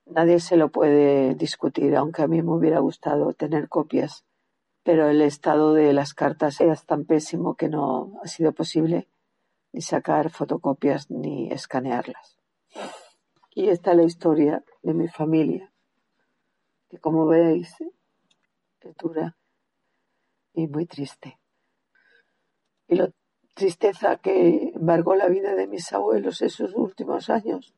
nadie 0.06 0.40
se 0.40 0.56
lo 0.56 0.70
puede 0.70 1.34
discutir, 1.34 1.96
aunque 1.96 2.22
a 2.22 2.28
mí 2.28 2.44
me 2.44 2.52
hubiera 2.52 2.80
gustado 2.80 3.34
tener 3.34 3.68
copias, 3.68 4.26
pero 4.84 5.10
el 5.10 5.22
estado 5.22 5.74
de 5.74 5.92
las 5.94 6.14
cartas 6.14 6.62
es 6.62 6.86
tan 6.86 7.06
pésimo 7.06 7.56
que 7.56 7.68
no 7.68 8.14
ha 8.24 8.28
sido 8.28 8.52
posible 8.52 9.08
ni 9.74 9.82
sacar 9.82 10.30
fotocopias, 10.30 11.10
ni 11.10 11.52
escanearlas. 11.52 12.39
Y 13.60 13.68
esta 13.68 13.92
es 13.92 13.98
la 13.98 14.04
historia 14.04 14.64
de 14.84 14.94
mi 14.94 15.10
familia, 15.10 15.70
que 16.90 16.98
como 16.98 17.26
veis 17.26 17.76
es 18.80 18.96
dura 18.96 19.36
y 20.54 20.66
muy 20.68 20.86
triste. 20.86 21.38
Y 22.88 22.96
la 22.96 23.12
tristeza 23.54 24.16
que 24.16 24.72
embargó 24.76 25.14
la 25.14 25.28
vida 25.28 25.56
de 25.56 25.68
mis 25.68 25.92
abuelos 25.92 26.42
esos 26.42 26.74
últimos 26.74 27.30
años 27.30 27.76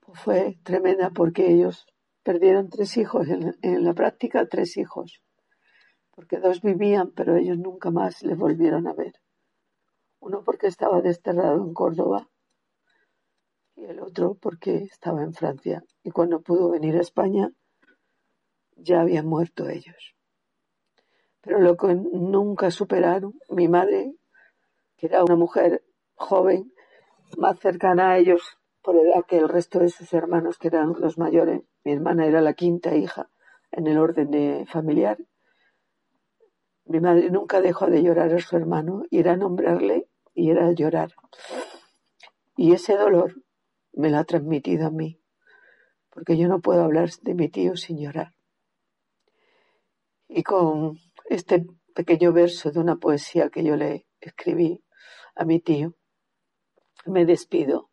pues 0.00 0.18
fue 0.18 0.58
tremenda 0.62 1.10
porque 1.10 1.52
ellos 1.52 1.86
perdieron 2.22 2.70
tres 2.70 2.96
hijos, 2.96 3.28
en, 3.28 3.54
en 3.60 3.84
la 3.84 3.92
práctica 3.92 4.46
tres 4.46 4.78
hijos, 4.78 5.22
porque 6.12 6.38
dos 6.38 6.62
vivían, 6.62 7.10
pero 7.10 7.36
ellos 7.36 7.58
nunca 7.58 7.90
más 7.90 8.22
les 8.22 8.38
volvieron 8.38 8.86
a 8.86 8.94
ver. 8.94 9.20
Uno 10.18 10.42
porque 10.42 10.68
estaba 10.68 11.02
desterrado 11.02 11.62
en 11.62 11.74
Córdoba 11.74 12.31
y 13.82 13.90
el 13.90 14.00
otro 14.00 14.34
porque 14.34 14.76
estaba 14.84 15.22
en 15.22 15.34
Francia. 15.34 15.82
Y 16.04 16.10
cuando 16.10 16.40
pudo 16.40 16.70
venir 16.70 16.96
a 16.96 17.00
España 17.00 17.50
ya 18.76 19.00
habían 19.00 19.26
muerto 19.26 19.68
ellos. 19.68 20.14
Pero 21.40 21.60
lo 21.60 21.76
que 21.76 21.94
nunca 21.94 22.70
superaron, 22.70 23.34
mi 23.50 23.68
madre, 23.68 24.14
que 24.96 25.06
era 25.06 25.24
una 25.24 25.36
mujer 25.36 25.84
joven, 26.14 26.72
más 27.36 27.58
cercana 27.58 28.10
a 28.10 28.18
ellos 28.18 28.58
por 28.82 28.96
edad 28.96 29.24
que 29.26 29.38
el 29.38 29.48
resto 29.48 29.80
de 29.80 29.88
sus 29.88 30.12
hermanos, 30.12 30.58
que 30.58 30.68
eran 30.68 30.94
los 30.98 31.18
mayores, 31.18 31.62
mi 31.84 31.92
hermana 31.92 32.26
era 32.26 32.40
la 32.40 32.54
quinta 32.54 32.94
hija 32.94 33.28
en 33.72 33.86
el 33.86 33.98
orden 33.98 34.30
de 34.30 34.64
familiar. 34.66 35.18
Mi 36.84 37.00
madre 37.00 37.30
nunca 37.30 37.60
dejó 37.60 37.86
de 37.86 38.02
llorar 38.02 38.32
a 38.32 38.38
su 38.38 38.56
hermano, 38.56 39.04
y 39.10 39.18
era 39.18 39.36
nombrarle 39.36 40.08
y 40.34 40.50
era 40.50 40.70
llorar. 40.72 41.12
Y 42.56 42.72
ese 42.72 42.96
dolor 42.96 43.41
me 43.92 44.10
lo 44.10 44.18
ha 44.18 44.24
transmitido 44.24 44.86
a 44.86 44.90
mí, 44.90 45.20
porque 46.10 46.36
yo 46.36 46.48
no 46.48 46.60
puedo 46.60 46.82
hablar 46.82 47.10
de 47.22 47.34
mi 47.34 47.48
tío 47.48 47.76
sin 47.76 47.98
llorar. 47.98 48.34
Y 50.28 50.42
con 50.42 50.98
este 51.28 51.66
pequeño 51.94 52.32
verso 52.32 52.70
de 52.70 52.80
una 52.80 52.96
poesía 52.96 53.50
que 53.50 53.64
yo 53.64 53.76
le 53.76 54.06
escribí 54.20 54.82
a 55.34 55.44
mi 55.44 55.60
tío, 55.60 55.94
me 57.06 57.24
despido. 57.24 57.90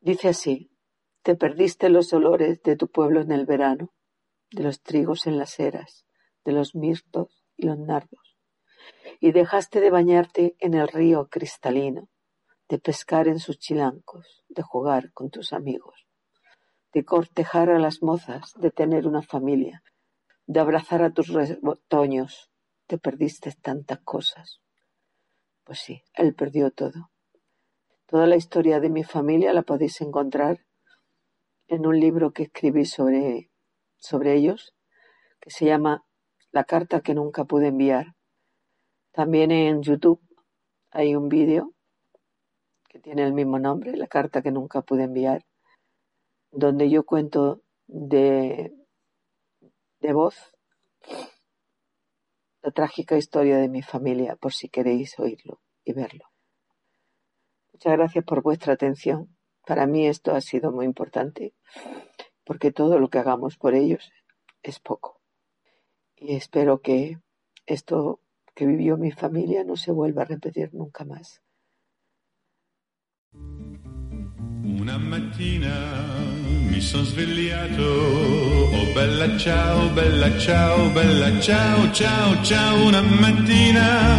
Dice 0.00 0.28
así, 0.28 0.70
te 1.22 1.34
perdiste 1.34 1.90
los 1.90 2.12
olores 2.12 2.62
de 2.62 2.76
tu 2.76 2.88
pueblo 2.88 3.20
en 3.20 3.32
el 3.32 3.44
verano, 3.44 3.92
de 4.50 4.62
los 4.62 4.82
trigos 4.82 5.26
en 5.26 5.38
las 5.38 5.58
eras, 5.60 6.06
de 6.44 6.52
los 6.52 6.74
mirtos 6.74 7.44
y 7.56 7.66
los 7.66 7.78
nardos, 7.78 8.38
y 9.20 9.32
dejaste 9.32 9.80
de 9.80 9.90
bañarte 9.90 10.56
en 10.60 10.74
el 10.74 10.88
río 10.88 11.28
cristalino, 11.28 12.08
de 12.68 12.78
pescar 12.78 13.28
en 13.28 13.38
sus 13.38 13.58
chilancos, 13.58 14.44
de 14.48 14.62
jugar 14.62 15.12
con 15.12 15.30
tus 15.30 15.52
amigos, 15.52 16.06
de 16.92 17.04
cortejar 17.04 17.70
a 17.70 17.78
las 17.78 18.02
mozas, 18.02 18.52
de 18.56 18.70
tener 18.70 19.06
una 19.06 19.22
familia, 19.22 19.82
de 20.46 20.60
abrazar 20.60 21.02
a 21.02 21.10
tus 21.10 21.28
retoños. 21.28 22.50
Te 22.86 22.98
perdiste 22.98 23.52
tantas 23.52 24.00
cosas. 24.00 24.60
Pues 25.64 25.78
sí, 25.78 26.02
él 26.14 26.34
perdió 26.34 26.70
todo. 26.70 27.10
Toda 28.06 28.26
la 28.26 28.36
historia 28.36 28.80
de 28.80 28.88
mi 28.88 29.04
familia 29.04 29.52
la 29.52 29.62
podéis 29.62 30.00
encontrar 30.00 30.64
en 31.66 31.86
un 31.86 32.00
libro 32.00 32.32
que 32.32 32.44
escribí 32.44 32.86
sobre, 32.86 33.50
sobre 33.96 34.34
ellos, 34.34 34.74
que 35.40 35.50
se 35.50 35.66
llama 35.66 36.06
La 36.50 36.64
carta 36.64 37.00
que 37.02 37.14
nunca 37.14 37.44
pude 37.44 37.68
enviar. 37.68 38.14
También 39.12 39.50
en 39.50 39.82
YouTube 39.82 40.22
hay 40.90 41.14
un 41.14 41.28
vídeo 41.28 41.74
que 42.88 42.98
tiene 42.98 43.24
el 43.24 43.32
mismo 43.32 43.58
nombre, 43.58 43.96
La 43.96 44.06
carta 44.06 44.42
que 44.42 44.50
nunca 44.50 44.82
pude 44.82 45.04
enviar, 45.04 45.44
donde 46.50 46.88
yo 46.88 47.04
cuento 47.04 47.62
de, 47.86 48.72
de 50.00 50.12
voz 50.12 50.36
la 52.62 52.70
trágica 52.70 53.16
historia 53.16 53.58
de 53.58 53.68
mi 53.68 53.82
familia, 53.82 54.36
por 54.36 54.52
si 54.52 54.68
queréis 54.68 55.18
oírlo 55.18 55.60
y 55.84 55.92
verlo. 55.92 56.24
Muchas 57.72 57.92
gracias 57.92 58.24
por 58.24 58.42
vuestra 58.42 58.72
atención. 58.72 59.36
Para 59.64 59.86
mí 59.86 60.06
esto 60.06 60.34
ha 60.34 60.40
sido 60.40 60.72
muy 60.72 60.86
importante 60.86 61.54
porque 62.44 62.72
todo 62.72 62.98
lo 62.98 63.08
que 63.08 63.18
hagamos 63.18 63.56
por 63.58 63.74
ellos 63.74 64.10
es 64.62 64.80
poco. 64.80 65.20
Y 66.16 66.34
espero 66.34 66.80
que 66.80 67.18
esto 67.66 68.20
que 68.54 68.66
vivió 68.66 68.96
mi 68.96 69.12
familia 69.12 69.62
no 69.62 69.76
se 69.76 69.92
vuelva 69.92 70.22
a 70.22 70.24
repetir 70.24 70.74
nunca 70.74 71.04
más. 71.04 71.42
Una 73.34 74.96
mattina 74.96 75.68
mi 76.70 76.80
sono 76.80 77.04
svegliato, 77.04 77.82
oh 77.82 78.92
bella 78.94 79.36
ciao, 79.36 79.90
bella 79.90 80.38
ciao, 80.38 80.88
bella 80.88 81.38
ciao, 81.38 81.90
ciao, 81.92 82.42
ciao. 82.42 82.86
Una 82.86 83.02
mattina 83.02 84.16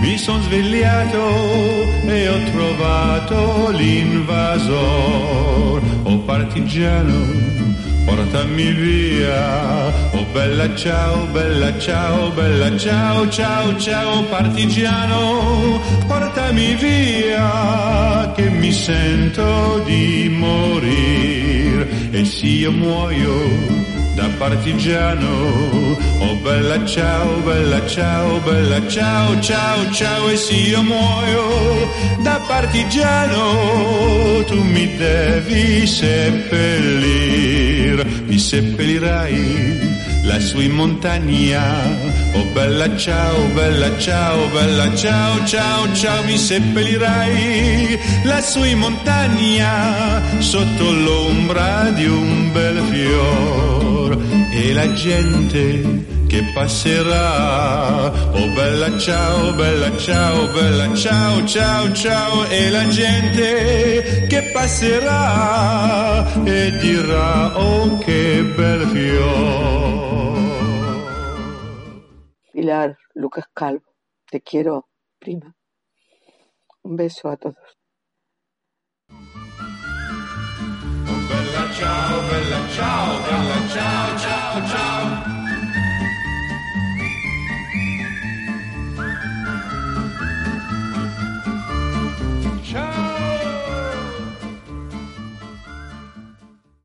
mi 0.00 0.16
sono 0.16 0.40
svegliato 0.40 1.18
e 2.08 2.28
ho 2.30 2.50
trovato 2.50 3.68
l'invasor, 3.72 4.72
oh 6.04 6.18
partigiano 6.20 7.56
portami 8.06 8.72
via. 8.72 9.92
Oh 10.12 10.24
bella 10.32 10.74
ciao, 10.76 11.26
bella 11.26 11.76
ciao, 11.78 12.30
bella 12.30 12.78
ciao, 12.78 13.28
ciao, 13.28 13.76
ciao 13.78 14.22
partigiano, 14.24 15.80
portami 16.06 16.35
via, 16.52 18.32
che 18.34 18.48
mi 18.50 18.72
sento 18.72 19.82
di 19.84 20.28
morire. 20.30 21.88
E 22.10 22.24
se 22.24 22.46
io 22.46 22.72
muoio 22.72 23.84
da 24.14 24.28
partigiano, 24.38 25.96
oh 26.18 26.36
bella 26.36 26.84
ciao, 26.86 27.40
bella 27.40 27.86
ciao, 27.86 28.38
bella 28.40 28.80
ciao, 28.88 29.38
ciao, 29.40 29.90
ciao, 29.92 30.28
e 30.30 30.36
se 30.36 30.54
io 30.54 30.82
muoio 30.82 31.88
da 32.22 32.40
partigiano, 32.46 34.42
tu 34.46 34.62
mi 34.62 34.96
devi 34.96 35.86
seppellir, 35.86 37.44
mi 38.36 38.42
seppellirai 38.42 39.96
lassù 40.24 40.60
in 40.60 40.72
montagna. 40.72 41.62
Oh 42.34 42.44
bella 42.52 42.94
ciao, 42.94 43.46
bella 43.54 43.98
ciao, 43.98 44.46
bella 44.48 44.94
ciao, 44.94 45.42
ciao, 45.46 45.90
ciao, 45.94 46.22
mi 46.24 46.36
seppellirai 46.36 47.98
lassù 48.24 48.62
in 48.62 48.78
montagna, 48.78 50.20
sotto 50.40 50.92
l'ombra 50.92 51.88
di 51.92 52.04
un 52.04 52.52
bel 52.52 52.82
fior 52.90 54.18
e 54.52 54.72
la 54.74 54.92
gente 54.92 56.15
che 56.26 56.42
passerà. 56.52 58.06
Oh 58.32 58.52
bella 58.54 58.98
ciao, 58.98 59.52
bella 59.54 59.96
ciao, 59.96 60.52
bella 60.52 60.94
ciao, 60.94 61.46
ciao, 61.46 61.92
ciao, 61.92 62.44
e 62.48 62.70
la 62.70 62.86
gente 62.88 64.26
che 64.28 64.50
passerà 64.52 66.24
e 66.44 66.76
dirà 66.78 67.58
oh 67.58 67.98
che 67.98 68.42
bel 68.56 68.86
fior. 68.88 70.16
Pilar 72.52 72.96
Lucas 73.14 73.48
Calvo, 73.52 73.94
te 74.24 74.40
quiero, 74.42 74.88
prima. 75.18 75.52
Un 76.82 76.94
beso 76.94 77.28
a 77.28 77.36
todos. 77.36 77.74
Bella 81.28 81.72
ciao, 81.72 82.20
bella 82.28 82.68
ciao, 82.68 83.20
bella 83.22 83.68
ciao, 83.68 84.18
ciao, 84.18 84.66
ciao. 84.68 85.15